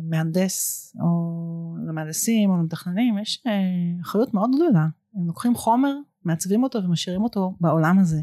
מהנדס 0.02 0.92
או 1.00 1.76
למהנדסים 1.88 2.50
או 2.50 2.56
למתכננים 2.56 3.18
יש 3.18 3.42
אה, 3.46 3.52
אחריות 4.02 4.34
מאוד 4.34 4.50
גדולה. 4.54 4.86
הם 5.14 5.26
לוקחים 5.26 5.54
חומר, 5.54 5.94
מעצבים 6.24 6.62
אותו 6.62 6.84
ומשאירים 6.84 7.22
אותו 7.22 7.54
בעולם 7.60 7.98
הזה. 7.98 8.22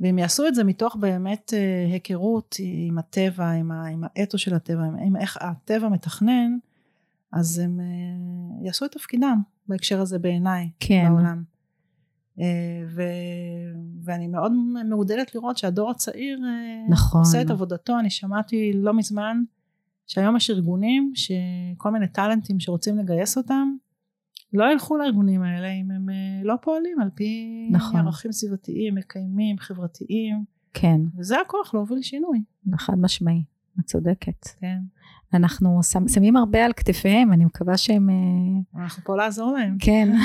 ואם 0.00 0.18
יעשו 0.18 0.46
את 0.46 0.54
זה 0.54 0.64
מתוך 0.64 0.96
באמת 0.96 1.54
אה, 1.56 1.86
היכרות 1.92 2.56
עם 2.58 2.98
הטבע, 2.98 3.50
עם, 3.50 3.70
ה, 3.70 3.86
עם 3.86 4.04
האתוס 4.04 4.40
של 4.40 4.54
הטבע, 4.54 4.84
עם, 4.84 4.96
עם 4.96 5.16
איך 5.16 5.36
הטבע 5.40 5.88
מתכנן, 5.88 6.58
אז 7.32 7.58
הם 7.58 7.80
אה, 7.80 8.66
יעשו 8.66 8.84
את 8.84 8.92
תפקידם 8.92 9.40
בהקשר 9.68 10.00
הזה 10.00 10.18
בעיניי, 10.18 10.70
כן. 10.80 11.06
בעולם. 11.08 11.42
אה, 12.40 12.44
ו, 12.88 13.02
ואני 14.02 14.26
מאוד 14.26 14.52
מעודדת 14.88 15.34
לראות 15.34 15.58
שהדור 15.58 15.90
הצעיר 15.90 16.40
נכון. 16.88 17.20
עושה 17.20 17.42
את 17.42 17.50
עבודתו. 17.50 17.98
אני 17.98 18.10
שמעתי 18.10 18.72
לא 18.74 18.94
מזמן 18.94 19.42
שהיום 20.06 20.36
יש 20.36 20.50
ארגונים 20.50 21.12
שכל 21.14 21.90
מיני 21.90 22.08
טאלנטים 22.08 22.60
שרוצים 22.60 22.98
לגייס 22.98 23.36
אותם, 23.36 23.76
לא 24.52 24.72
ילכו 24.72 24.96
לארגונים 24.96 25.42
האלה 25.42 25.68
אם 25.68 25.90
הם 25.90 26.10
אה, 26.10 26.40
לא 26.44 26.54
פועלים 26.62 27.00
על 27.00 27.10
פי 27.14 27.68
נכון. 27.72 28.00
ערכים 28.00 28.32
סביבתיים, 28.32 28.94
מקיימים, 28.94 29.58
חברתיים, 29.58 30.44
כן, 30.74 31.00
וזה 31.16 31.40
הכוח 31.40 31.74
להוביל 31.74 31.98
לשינוי. 31.98 32.42
חד 32.76 32.98
משמעי, 32.98 33.44
את 33.80 33.84
צודקת. 33.84 34.48
כן. 34.60 34.78
אנחנו 35.34 35.82
שם, 35.82 36.08
שמים 36.08 36.36
הרבה 36.36 36.64
על 36.64 36.72
כתפיהם, 36.72 37.32
אני 37.32 37.44
מקווה 37.44 37.76
שהם... 37.76 38.10
אה, 38.10 38.82
אנחנו 38.82 39.04
פה 39.04 39.16
לעזור 39.16 39.52
להם. 39.52 39.76
כן. 39.80 40.12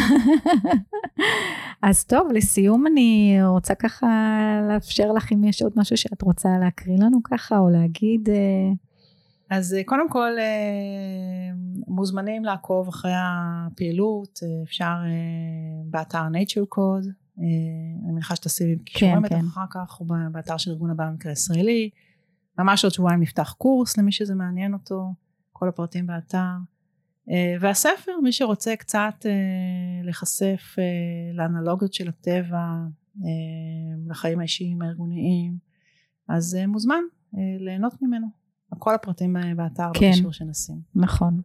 אז 1.82 2.04
טוב, 2.06 2.28
לסיום 2.32 2.88
אני 2.88 3.38
רוצה 3.44 3.76
ככה 3.76 4.08
לאפשר 4.70 5.12
לך 5.12 5.32
אם 5.34 5.44
יש 5.44 5.62
עוד 5.62 5.72
משהו 5.76 5.98
שאת 5.98 6.22
רוצה 6.22 6.50
להקריא 6.60 6.98
לנו 7.00 7.24
ככה, 7.24 7.58
או 7.58 7.70
להגיד. 7.70 8.30
אז 9.50 9.74
אה, 9.74 9.84
קודם 9.86 10.10
כל 10.10 10.32
אה, 10.40 11.56
מוזמנים 11.88 12.46
לעקוב 12.46 12.88
אחרי 12.88 13.12
הפעילות, 13.16 14.40
אה, 14.44 14.64
אפשר 14.64 14.96
באתר 15.86 16.22
nature 16.28 16.76
code, 16.78 17.08
אני 17.38 18.12
מניחה 18.12 18.36
שתשימי 18.36 18.78
קישורים 18.80 19.22
בטח 19.22 19.36
כן. 19.36 19.46
אחר 19.46 19.66
כך, 19.70 19.98
או 20.00 20.06
באתר 20.32 20.58
של 20.58 20.72
ארגון 20.72 20.90
הבא 20.90 21.10
במקרה 21.10 21.32
הישראלי. 21.32 21.90
ממש 22.60 22.84
עוד 22.84 22.94
שבועיים 22.94 23.22
נפתח 23.22 23.56
קורס 23.58 23.98
למי 23.98 24.12
שזה 24.12 24.36
מעניין 24.36 24.74
אותו, 24.74 25.14
כל 25.52 25.68
הפרטים 25.68 26.08
באתר. 26.08 26.54
והספר, 27.60 28.12
מי 28.24 28.32
שרוצה 28.32 28.76
קצת 28.76 29.26
להיחשף 30.04 30.76
לאנלוגיות 31.34 31.94
של 31.94 32.10
הטבע, 32.10 32.66
לחיים 34.08 34.40
האישיים 34.40 34.82
הארגוניים, 34.82 35.58
אז 36.30 36.58
מוזמן 36.68 37.02
ליהנות 37.60 38.02
ממנו. 38.02 38.43
כל 38.80 38.96
הפרטים 38.96 39.36
באתר, 39.56 39.92
כן. 39.94 40.12
בקישור 40.12 40.32
שנשים. 40.32 40.76
נכון. 40.96 41.42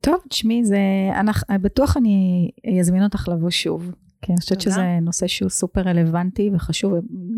טוב, 0.00 0.16
תשמעי, 0.28 0.64
זה, 0.64 0.78
אנחנו, 1.20 1.54
בטוח 1.60 1.96
אני 1.96 2.50
אזמין 2.80 3.04
אותך 3.04 3.28
לבוא 3.28 3.50
שוב. 3.50 3.92
כי 4.22 4.32
אני 4.32 4.40
חושבת. 4.40 4.60
שזה 4.60 4.98
נושא 5.02 5.26
שהוא 5.26 5.48
סופר 5.50 5.80
רלוונטי 5.80 6.50
וחשוב, 6.54 6.94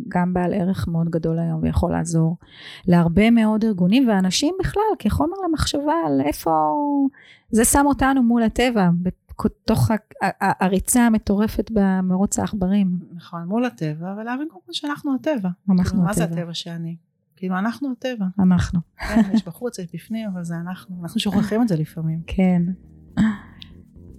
גם 0.08 0.34
בעל 0.34 0.54
ערך 0.54 0.88
מאוד 0.88 1.08
גדול 1.08 1.38
היום, 1.38 1.62
ויכול 1.62 1.92
לעזור 1.92 2.36
להרבה 2.86 3.30
מאוד 3.30 3.64
ארגונים 3.64 4.08
ואנשים 4.08 4.54
בכלל, 4.60 4.82
כחומר 4.98 5.36
למחשבה 5.48 5.92
על 6.06 6.20
איפה 6.20 6.50
זה 7.50 7.64
שם 7.64 7.84
אותנו 7.86 8.22
מול 8.22 8.42
הטבע, 8.42 8.90
בתוך 9.42 9.90
הריצה 10.40 11.06
המטורפת 11.06 11.70
במרוץ 11.74 12.38
העכברים. 12.38 12.98
נכון, 13.14 13.44
מול 13.44 13.64
הטבע, 13.64 14.14
ולהבין 14.18 14.48
קודם 14.48 14.62
כל 14.66 14.72
שאנחנו 14.72 15.14
הטבע. 15.14 15.48
אנחנו 15.70 15.84
כאילו, 15.90 16.02
מה 16.02 16.12
זה 16.12 16.24
הטבע. 16.24 16.40
הטבע 16.40 16.54
שאני? 16.54 16.96
כאילו, 17.40 17.58
אנחנו 17.58 17.88
הטבע. 17.92 18.26
אנחנו, 18.38 18.80
כן, 18.98 19.20
יש 19.34 19.44
בחוץ, 19.46 19.78
יש 19.78 19.86
בפנים, 19.94 20.28
אבל 20.32 20.44
זה 20.44 20.54
אנחנו. 20.56 20.96
אנחנו 21.02 21.20
שוכחים 21.20 21.62
את 21.62 21.68
זה 21.68 21.76
לפעמים. 21.76 22.20
כן. 22.26 22.62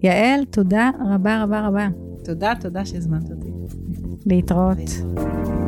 יעל, 0.04 0.46
תודה 0.46 0.90
רבה 1.14 1.44
רבה 1.44 1.68
רבה. 1.68 1.88
תודה, 2.26 2.54
תודה 2.62 2.86
שהזמנת 2.86 3.32
אותי. 3.32 3.52
להתראות. 4.26 4.78
להתראות. 4.78 5.61